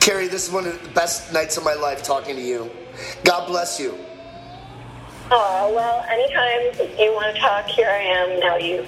Carrie, 0.00 0.28
this 0.28 0.48
is 0.48 0.52
one 0.52 0.66
of 0.66 0.82
the 0.82 0.88
best 0.90 1.32
nights 1.32 1.56
of 1.56 1.64
my 1.64 1.74
life 1.74 2.02
talking 2.02 2.36
to 2.36 2.42
you. 2.42 2.70
God 3.24 3.46
bless 3.46 3.78
you. 3.80 3.98
Oh, 5.30 5.72
well, 5.74 6.04
anytime 6.10 6.90
you 6.98 7.12
want 7.12 7.34
to 7.34 7.40
talk, 7.40 7.66
here 7.66 7.88
I 7.88 8.02
am. 8.02 8.40
Now 8.40 8.56
you 8.56 8.86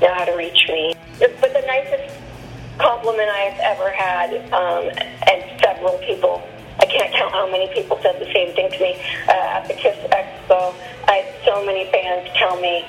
know 0.00 0.12
how 0.14 0.24
to 0.24 0.36
reach 0.36 0.68
me. 0.68 0.94
But 1.18 1.40
the 1.40 1.64
nicest 1.66 2.14
compliment 2.78 3.30
I've 3.30 3.58
ever 3.60 3.90
had, 3.90 4.34
um, 4.52 4.90
and 5.30 5.60
several 5.60 5.98
people, 5.98 6.46
I 6.80 6.86
can't 6.86 7.12
count 7.14 7.32
how 7.32 7.50
many 7.50 7.72
people 7.72 7.98
said 8.02 8.20
the 8.20 8.30
same 8.32 8.54
thing 8.54 8.70
to 8.70 8.78
me 8.78 9.00
uh, 9.28 9.32
at 9.32 9.68
the 9.68 9.74
KISS 9.74 9.96
Expo. 10.10 10.74
I 11.08 11.12
had 11.24 11.44
so 11.44 11.64
many 11.64 11.90
fans 11.90 12.28
tell 12.34 12.60
me 12.60 12.84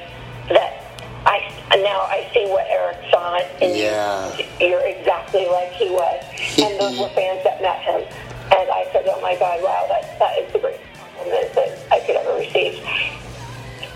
that 0.50 0.84
I 1.26 1.54
now 1.78 2.02
I 2.02 2.30
see 2.34 2.46
what 2.48 2.66
Eric 2.70 2.98
saw 3.12 3.38
and 3.62 3.76
Yeah. 3.76 4.36
You're 4.60 4.86
exactly 4.86 5.46
like 5.48 5.72
he 5.72 5.90
was, 5.90 6.24
and 6.58 6.80
those 6.80 7.00
were 7.00 7.10
fans 7.10 7.44
that 7.44 7.62
met 7.62 7.80
him. 7.84 8.04
And 8.52 8.70
I 8.72 8.88
said, 8.92 9.06
"Oh 9.08 9.20
my 9.22 9.36
God, 9.36 9.62
wow, 9.64 9.86
that 9.90 10.20
that 10.20 10.38
is 10.40 10.54
the 10.54 10.60
greatest 10.60 10.84
compliment 11.00 11.54
that 11.54 11.80
I 11.92 12.00
could 12.02 12.16
ever 12.16 12.38
receive." 12.38 12.84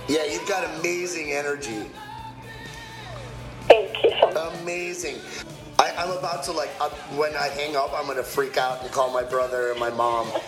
Yeah, 0.08 0.26
you've 0.26 0.48
got 0.48 0.64
amazing 0.80 1.32
energy. 1.32 1.86
Thank 3.68 4.04
you 4.04 4.12
so 4.20 4.32
much. 4.32 4.62
Amazing. 4.62 5.18
I, 5.80 5.94
I'm 5.98 6.12
about 6.12 6.44
to 6.46 6.52
like 6.52 6.70
uh, 6.80 6.90
when 7.16 7.36
I 7.36 7.48
hang 7.50 7.76
up, 7.76 7.92
I'm 7.96 8.08
gonna 8.08 8.24
freak 8.24 8.58
out 8.58 8.82
and 8.82 8.92
call 8.92 9.12
my 9.12 9.24
brother 9.24 9.72
and 9.72 9.80
my 9.80 9.90
mom. 9.90 10.32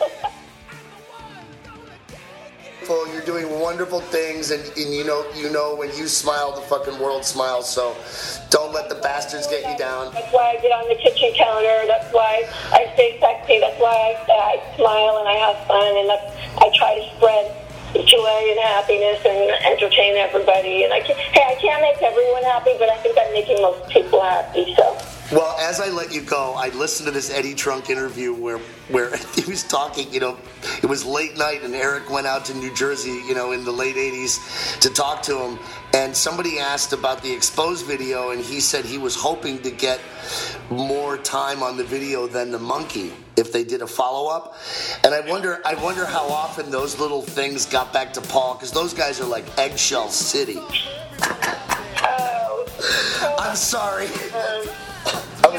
You're 2.89 3.23
doing 3.23 3.47
wonderful 3.59 4.01
things, 4.01 4.51
and, 4.51 4.61
and 4.77 4.93
you 4.93 5.05
know 5.05 5.25
you 5.35 5.49
know 5.49 5.75
when 5.75 5.95
you 5.95 6.07
smile, 6.07 6.51
the 6.51 6.61
fucking 6.61 6.99
world 6.99 7.23
smiles. 7.23 7.69
So 7.69 7.95
don't 8.49 8.73
let 8.73 8.89
the 8.89 8.95
bastards 8.95 9.47
get 9.47 9.63
you 9.69 9.77
down. 9.77 10.13
That's 10.13 10.33
why 10.33 10.51
I 10.51 10.61
get 10.61 10.71
on 10.71 10.89
the 10.89 10.95
kitchen 10.95 11.31
counter. 11.33 11.87
That's 11.87 12.13
why 12.13 12.43
I 12.71 12.91
stay 12.93 13.17
sexy. 13.19 13.59
That's 13.59 13.79
why 13.79 14.19
I, 14.27 14.31
I 14.31 14.75
smile 14.75 15.17
and 15.23 15.27
I 15.29 15.37
have 15.47 15.67
fun, 15.67 15.95
and 15.95 16.11
I 16.11 16.71
try 16.75 16.99
to 16.99 17.15
spread 17.15 17.63
joy 18.05 18.51
and 18.51 18.59
happiness 18.59 19.23
and 19.23 19.51
entertain 19.63 20.17
everybody. 20.17 20.83
And 20.83 20.91
I 20.91 20.99
can, 20.99 21.15
hey, 21.15 21.55
I 21.55 21.55
can't 21.55 21.81
make 21.81 22.01
everyone 22.01 22.43
happy, 22.43 22.75
but 22.77 22.89
I 22.89 22.97
think 22.97 23.17
I'm 23.17 23.31
making 23.31 23.61
most 23.61 23.89
people 23.89 24.21
happy. 24.21 24.75
So. 24.75 25.12
Well, 25.31 25.55
as 25.57 25.79
I 25.79 25.87
let 25.87 26.13
you 26.13 26.21
go, 26.21 26.53
I 26.53 26.69
listened 26.69 27.07
to 27.07 27.11
this 27.11 27.31
Eddie 27.31 27.55
Trunk 27.55 27.89
interview 27.89 28.33
where 28.33 28.59
where 28.89 29.15
he 29.35 29.49
was 29.49 29.63
talking. 29.63 30.13
You 30.13 30.19
know, 30.19 30.37
it 30.81 30.87
was 30.87 31.05
late 31.05 31.37
night, 31.37 31.63
and 31.63 31.73
Eric 31.73 32.09
went 32.09 32.27
out 32.27 32.45
to 32.45 32.53
New 32.53 32.73
Jersey. 32.75 33.21
You 33.27 33.33
know, 33.33 33.51
in 33.53 33.63
the 33.63 33.71
late 33.71 33.95
'80s 33.95 34.79
to 34.81 34.89
talk 34.89 35.21
to 35.23 35.37
him. 35.37 35.59
And 35.93 36.15
somebody 36.15 36.57
asked 36.59 36.91
about 36.91 37.21
the 37.21 37.31
exposed 37.31 37.85
video, 37.85 38.31
and 38.31 38.41
he 38.41 38.59
said 38.59 38.83
he 38.83 38.97
was 38.97 39.15
hoping 39.15 39.61
to 39.61 39.69
get 39.69 39.99
more 40.71 41.17
time 41.17 41.61
on 41.61 41.77
the 41.77 41.83
video 41.83 42.25
than 42.25 42.51
the 42.51 42.57
monkey 42.57 43.13
if 43.37 43.51
they 43.51 43.63
did 43.63 43.81
a 43.81 43.87
follow 43.87 44.29
up. 44.29 44.55
And 45.03 45.13
I 45.13 45.21
wonder, 45.29 45.61
I 45.65 45.75
wonder 45.75 46.05
how 46.05 46.27
often 46.27 46.71
those 46.71 46.99
little 46.99 47.21
things 47.21 47.67
got 47.67 47.93
back 47.93 48.13
to 48.13 48.21
Paul 48.21 48.55
because 48.55 48.71
those 48.71 48.93
guys 48.93 49.21
are 49.21 49.27
like 49.27 49.45
eggshell 49.59 50.09
city. 50.09 50.57
Oh. 52.01 53.35
I'm 53.39 53.55
sorry. 53.55 54.07
Oh, 54.33 54.72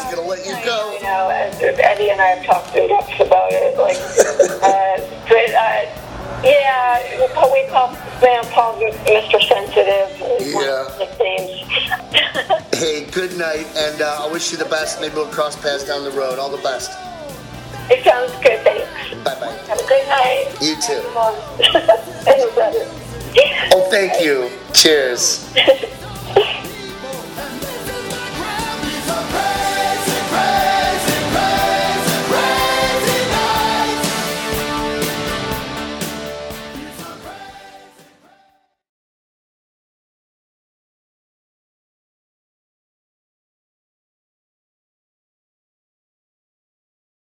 Was 0.04 0.14
gonna 0.14 0.28
let 0.28 0.44
you 0.46 0.52
go. 0.64 0.92
You 0.94 1.02
know, 1.02 1.30
and 1.30 1.54
Eddie 1.80 2.10
and 2.10 2.20
I 2.20 2.26
have 2.36 2.44
talked 2.44 2.76
in 2.76 2.88
depth 2.88 3.18
about 3.20 3.48
it. 3.52 3.76
Like, 3.78 3.96
uh, 3.96 5.00
but 5.28 5.50
uh, 5.54 6.44
yeah, 6.44 7.28
Paul- 7.34 7.52
we 7.52 7.66
call 7.70 7.92
man 8.20 8.44
Paul 8.52 8.74
Mr. 8.80 9.40
Sensitive. 9.42 10.10
is 10.40 10.54
one 10.54 10.68
of 10.68 10.98
his 10.98 11.18
Nicknames. 11.18 11.60
Hey, 12.74 13.06
good 13.12 13.38
night, 13.38 13.66
and 13.76 14.02
uh, 14.02 14.26
I 14.28 14.32
wish 14.32 14.50
you 14.52 14.58
the 14.58 14.64
best. 14.66 15.00
Maybe 15.00 15.14
we'll 15.14 15.26
cross 15.28 15.56
paths 15.56 15.84
down 15.84 16.04
the 16.04 16.10
road. 16.10 16.38
All 16.38 16.50
the 16.50 16.60
best. 16.62 16.90
it 17.90 18.04
sounds 18.04 18.32
good. 18.42 18.60
Thanks. 18.62 19.14
Bye 19.24 19.38
bye. 19.40 19.56
Have 19.68 19.78
a 19.78 19.86
good 19.86 20.06
night. 20.08 20.54
You 20.60 20.74
too. 20.82 21.00
Mom. 21.14 21.34
and 22.28 22.38
your 22.40 22.52
brother. 22.52 22.84
Oh, 23.72 23.86
thank 23.90 24.20
you. 24.20 24.50
Cheers. 24.74 25.48